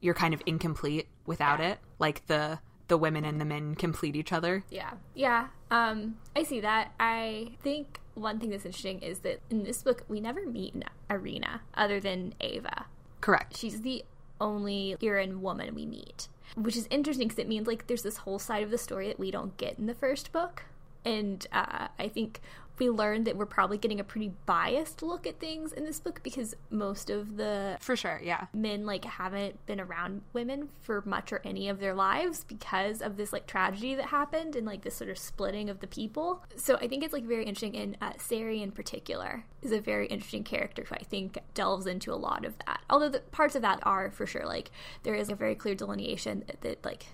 you're 0.00 0.14
kind 0.14 0.35
of 0.35 0.42
incomplete 0.44 1.07
without 1.24 1.61
it 1.61 1.78
like 2.00 2.26
the 2.26 2.59
the 2.88 2.96
women 2.96 3.24
and 3.24 3.40
the 3.40 3.44
men 3.44 3.74
complete 3.76 4.16
each 4.16 4.33
other 4.33 4.64
Yeah. 4.70 4.92
Yeah. 5.14 5.48
Um, 5.70 6.16
I 6.35 6.42
see 6.42 6.61
that. 6.61 6.92
I 6.98 7.50
think 7.62 8.00
one 8.14 8.40
thing 8.40 8.50
that's 8.50 8.64
interesting 8.64 9.00
is 9.02 9.20
that 9.20 9.40
in 9.50 9.62
this 9.62 9.83
book, 9.83 10.02
we 10.09 10.20
never 10.20 10.46
meet 10.46 10.74
Irina 11.11 11.61
other 11.74 12.00
than 12.00 12.35
Ava. 12.40 12.87
correct 13.20 13.57
She's 13.57 13.83
the 13.83 14.04
only 14.40 14.96
Irin 15.01 15.40
woman 15.40 15.74
we 15.74 15.87
meet, 15.87 16.29
which 16.57 16.77
is 16.77 16.87
interesting 16.90 17.29
because 17.29 17.38
it 17.38 17.48
means 17.48 17.66
like 17.66 17.87
there's 17.87 18.03
this 18.03 18.18
whole 18.18 18.38
side 18.38 18.62
of 18.62 18.70
the 18.70 18.79
story 18.79 19.09
that 19.09 19.18
we 19.18 19.31
don't 19.31 19.57
get 19.57 19.79
in 19.79 19.87
the 19.87 19.94
first 19.94 20.33
book. 20.33 20.64
And 21.05 21.46
uh, 21.53 21.88
I 21.98 22.09
think 22.09 22.40
we 22.79 22.91
learned 22.91 23.27
that 23.27 23.37
we're 23.37 23.47
probably 23.47 23.79
getting 23.79 24.01
a 24.01 24.05
pretty 24.05 24.33
biased 24.47 25.03
look 25.03 25.27
at 25.27 25.38
things 25.38 25.73
in 25.73 25.85
this 25.85 26.01
book 26.01 26.21
because 26.23 26.55
most 26.71 27.11
of 27.11 27.37
the 27.37 27.77
for 27.81 27.97
sure 27.97 28.21
yeah. 28.23 28.47
men 28.53 28.87
like 28.87 29.05
haven't 29.05 29.64
been 29.67 29.81
around 29.81 30.23
women 30.33 30.69
for 30.81 31.03
much 31.05 31.33
or 31.33 31.41
any 31.45 31.69
of 31.69 31.81
their 31.81 31.95
lives 31.95 32.45
because 32.45 33.03
of 33.03 33.17
this 33.17 33.33
like 33.33 33.47
tragedy 33.47 33.95
that 33.95 34.07
happened 34.07 34.57
and 34.57 34.67
like 34.67 34.83
this 34.83 34.95
sort 34.95 35.11
of 35.11 35.19
splitting 35.19 35.69
of 35.69 35.81
the 35.81 35.87
people. 35.87 36.45
So 36.57 36.77
i 36.77 36.88
think 36.88 37.05
it's 37.05 37.12
like 37.12 37.25
very 37.25 37.45
interesting 37.45 37.77
and 37.77 37.97
uh, 38.01 38.12
sari 38.19 38.62
in 38.62 38.73
particular 38.73 39.45
is 39.62 39.73
a 39.73 39.81
very 39.81 40.07
interesting 40.07 40.45
character 40.45 40.85
who 40.88 40.95
i 40.95 41.03
think 41.03 41.38
delves 41.55 41.87
into 41.87 42.12
a 42.12 42.17
lot 42.17 42.45
of 42.45 42.55
that. 42.67 42.81
Although 42.91 43.09
the 43.09 43.21
parts 43.21 43.55
of 43.55 43.62
that 43.62 43.81
are 43.83 44.11
for 44.11 44.27
sure 44.27 44.47
like 44.47 44.71
there 45.03 45.14
is 45.14 45.29
a 45.29 45.35
very 45.35 45.55
clear 45.55 45.75
delineation 45.75 46.45
that, 46.47 46.61
that 46.62 46.85
like 46.85 47.07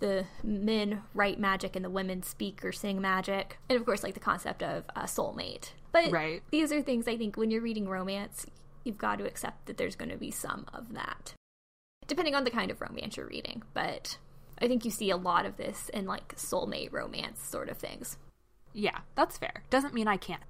the 0.00 0.24
men 0.42 1.02
write 1.14 1.38
magic 1.38 1.76
and 1.76 1.84
the 1.84 1.90
women 1.90 2.22
speak 2.22 2.64
or 2.64 2.72
sing 2.72 3.00
magic 3.00 3.58
and 3.68 3.78
of 3.78 3.84
course 3.86 4.02
like 4.02 4.14
the 4.14 4.20
concept 4.20 4.62
of 4.62 4.84
a 4.96 5.02
soulmate 5.02 5.70
but 5.92 6.10
Right. 6.10 6.42
these 6.50 6.72
are 6.72 6.82
things 6.82 7.06
I 7.08 7.16
think 7.16 7.36
when 7.36 7.50
you're 7.50 7.62
reading 7.62 7.88
romance, 7.88 8.46
you've 8.84 8.98
got 8.98 9.18
to 9.18 9.26
accept 9.26 9.66
that 9.66 9.76
there's 9.76 9.96
going 9.96 10.10
to 10.10 10.16
be 10.16 10.30
some 10.30 10.66
of 10.72 10.92
that, 10.94 11.34
depending 12.06 12.34
on 12.36 12.44
the 12.44 12.50
kind 12.50 12.70
of 12.70 12.80
romance 12.80 13.16
you're 13.16 13.26
reading. 13.26 13.62
But 13.74 14.16
I 14.62 14.68
think 14.68 14.84
you 14.84 14.90
see 14.92 15.10
a 15.10 15.16
lot 15.16 15.46
of 15.46 15.56
this 15.56 15.88
in 15.88 16.06
like 16.06 16.36
soulmate 16.36 16.92
romance 16.92 17.42
sort 17.42 17.68
of 17.68 17.76
things. 17.78 18.18
yeah 18.72 18.98
that's 19.16 19.36
fair 19.36 19.64
doesn't 19.68 19.92
mean 19.94 20.06
i 20.06 20.16
can't 20.16 20.42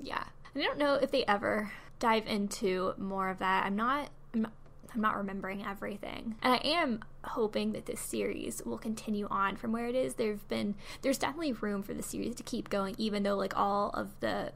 Yeah, 0.00 0.24
and 0.54 0.62
I 0.62 0.66
don't 0.66 0.78
know 0.78 0.94
if 0.94 1.10
they 1.10 1.24
ever 1.26 1.72
dive 1.98 2.26
into 2.26 2.94
more 2.98 3.28
of 3.28 3.38
that. 3.38 3.66
I'm 3.66 3.76
not. 3.76 4.10
I'm 4.34 4.42
not 4.42 4.52
I'm 4.94 5.00
not 5.00 5.16
remembering 5.16 5.64
everything. 5.64 6.36
And 6.42 6.54
I 6.54 6.58
am 6.64 7.00
hoping 7.24 7.72
that 7.72 7.86
this 7.86 8.00
series 8.00 8.62
will 8.64 8.78
continue 8.78 9.26
on 9.30 9.56
from 9.56 9.72
where 9.72 9.86
it 9.86 9.94
is. 9.94 10.14
There've 10.14 10.46
been 10.48 10.74
there's 11.02 11.18
definitely 11.18 11.52
room 11.52 11.82
for 11.82 11.94
the 11.94 12.02
series 12.02 12.34
to 12.36 12.42
keep 12.42 12.68
going 12.70 12.94
even 12.98 13.22
though 13.22 13.36
like 13.36 13.56
all 13.56 13.90
of 13.90 14.08
the 14.20 14.52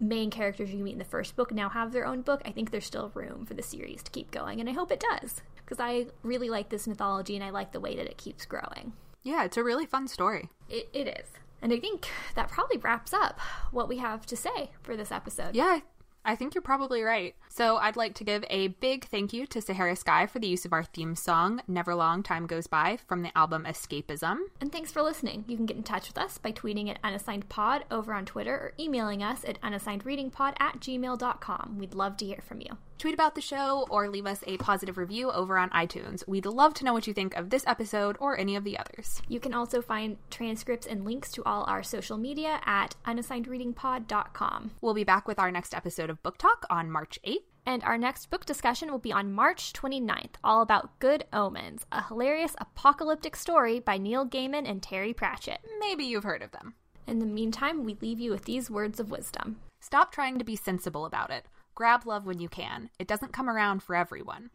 main 0.00 0.30
characters 0.30 0.70
you 0.72 0.84
meet 0.84 0.92
in 0.92 0.98
the 0.98 1.04
first 1.04 1.34
book 1.36 1.52
now 1.52 1.68
have 1.68 1.92
their 1.92 2.06
own 2.06 2.22
book. 2.22 2.40
I 2.44 2.50
think 2.52 2.70
there's 2.70 2.86
still 2.86 3.10
room 3.14 3.44
for 3.44 3.54
the 3.54 3.62
series 3.62 4.02
to 4.04 4.10
keep 4.10 4.30
going 4.30 4.60
and 4.60 4.68
I 4.68 4.72
hope 4.72 4.90
it 4.92 5.04
does 5.10 5.42
because 5.56 5.80
I 5.80 6.06
really 6.22 6.48
like 6.48 6.68
this 6.70 6.86
mythology 6.86 7.34
and 7.34 7.44
I 7.44 7.50
like 7.50 7.72
the 7.72 7.80
way 7.80 7.96
that 7.96 8.06
it 8.06 8.16
keeps 8.16 8.46
growing. 8.46 8.92
yeah 9.22 9.44
it's 9.44 9.56
a 9.56 9.64
really 9.64 9.86
fun 9.86 10.06
story 10.08 10.48
It, 10.68 10.88
it 10.92 11.08
is. 11.08 11.28
And 11.60 11.72
I 11.72 11.80
think 11.80 12.06
that 12.36 12.48
probably 12.48 12.76
wraps 12.78 13.12
up 13.12 13.40
what 13.72 13.88
we 13.88 13.96
have 13.98 14.24
to 14.26 14.36
say 14.36 14.70
for 14.80 14.96
this 14.96 15.10
episode. 15.10 15.56
yeah 15.56 15.80
I 16.28 16.36
think 16.36 16.54
you're 16.54 16.60
probably 16.60 17.02
right. 17.02 17.34
So 17.48 17.78
I'd 17.78 17.96
like 17.96 18.14
to 18.16 18.24
give 18.24 18.44
a 18.50 18.68
big 18.68 19.06
thank 19.06 19.32
you 19.32 19.46
to 19.46 19.62
Sahara 19.62 19.96
Sky 19.96 20.26
for 20.26 20.38
the 20.38 20.46
use 20.46 20.66
of 20.66 20.74
our 20.74 20.84
theme 20.84 21.16
song, 21.16 21.62
Never 21.66 21.94
Long 21.94 22.22
Time 22.22 22.46
Goes 22.46 22.66
By, 22.66 22.98
from 23.06 23.22
the 23.22 23.36
album 23.36 23.64
Escapism. 23.66 24.36
And 24.60 24.70
thanks 24.70 24.92
for 24.92 25.00
listening. 25.00 25.46
You 25.48 25.56
can 25.56 25.64
get 25.64 25.78
in 25.78 25.84
touch 25.84 26.06
with 26.06 26.18
us 26.18 26.36
by 26.36 26.52
tweeting 26.52 26.90
at 26.90 27.00
unassignedpod 27.00 27.84
over 27.90 28.12
on 28.12 28.26
Twitter 28.26 28.54
or 28.54 28.72
emailing 28.78 29.22
us 29.22 29.42
at 29.42 29.58
unassignedreadingpod 29.62 30.52
at 30.60 30.80
gmail.com. 30.80 31.78
We'd 31.78 31.94
love 31.94 32.18
to 32.18 32.26
hear 32.26 32.42
from 32.46 32.60
you. 32.60 32.76
Tweet 32.98 33.14
about 33.14 33.36
the 33.36 33.40
show 33.40 33.86
or 33.90 34.08
leave 34.08 34.26
us 34.26 34.42
a 34.48 34.56
positive 34.56 34.98
review 34.98 35.30
over 35.30 35.56
on 35.56 35.70
iTunes. 35.70 36.26
We'd 36.26 36.46
love 36.46 36.74
to 36.74 36.84
know 36.84 36.92
what 36.92 37.06
you 37.06 37.14
think 37.14 37.36
of 37.36 37.48
this 37.48 37.64
episode 37.64 38.16
or 38.18 38.36
any 38.36 38.56
of 38.56 38.64
the 38.64 38.76
others. 38.76 39.22
You 39.28 39.38
can 39.38 39.54
also 39.54 39.80
find 39.80 40.16
transcripts 40.30 40.84
and 40.84 41.04
links 41.04 41.30
to 41.32 41.44
all 41.44 41.62
our 41.68 41.84
social 41.84 42.18
media 42.18 42.60
at 42.66 42.96
unassignedreadingpod.com. 43.06 44.72
We'll 44.80 44.94
be 44.94 45.04
back 45.04 45.28
with 45.28 45.38
our 45.38 45.52
next 45.52 45.74
episode 45.74 46.10
of 46.10 46.20
Book 46.24 46.38
Talk 46.38 46.66
on 46.68 46.90
March 46.90 47.20
8th. 47.24 47.44
And 47.64 47.84
our 47.84 47.98
next 47.98 48.30
book 48.30 48.46
discussion 48.46 48.90
will 48.90 48.98
be 48.98 49.12
on 49.12 49.32
March 49.32 49.74
29th, 49.74 50.36
all 50.42 50.62
about 50.62 50.98
Good 50.98 51.24
Omens, 51.34 51.84
a 51.92 52.02
hilarious 52.02 52.56
apocalyptic 52.58 53.36
story 53.36 53.78
by 53.78 53.98
Neil 53.98 54.26
Gaiman 54.26 54.68
and 54.68 54.82
Terry 54.82 55.12
Pratchett. 55.12 55.60
Maybe 55.78 56.04
you've 56.04 56.24
heard 56.24 56.42
of 56.42 56.50
them. 56.50 56.74
In 57.06 57.18
the 57.18 57.26
meantime, 57.26 57.84
we 57.84 57.96
leave 58.00 58.20
you 58.20 58.30
with 58.30 58.46
these 58.46 58.70
words 58.70 58.98
of 58.98 59.10
wisdom 59.10 59.60
Stop 59.80 60.10
trying 60.10 60.38
to 60.38 60.44
be 60.44 60.56
sensible 60.56 61.04
about 61.04 61.30
it. 61.30 61.44
Grab 61.78 62.06
love 62.06 62.26
when 62.26 62.40
you 62.40 62.48
can. 62.48 62.90
It 62.98 63.06
doesn't 63.06 63.32
come 63.32 63.48
around 63.48 63.84
for 63.84 63.94
everyone. 63.94 64.50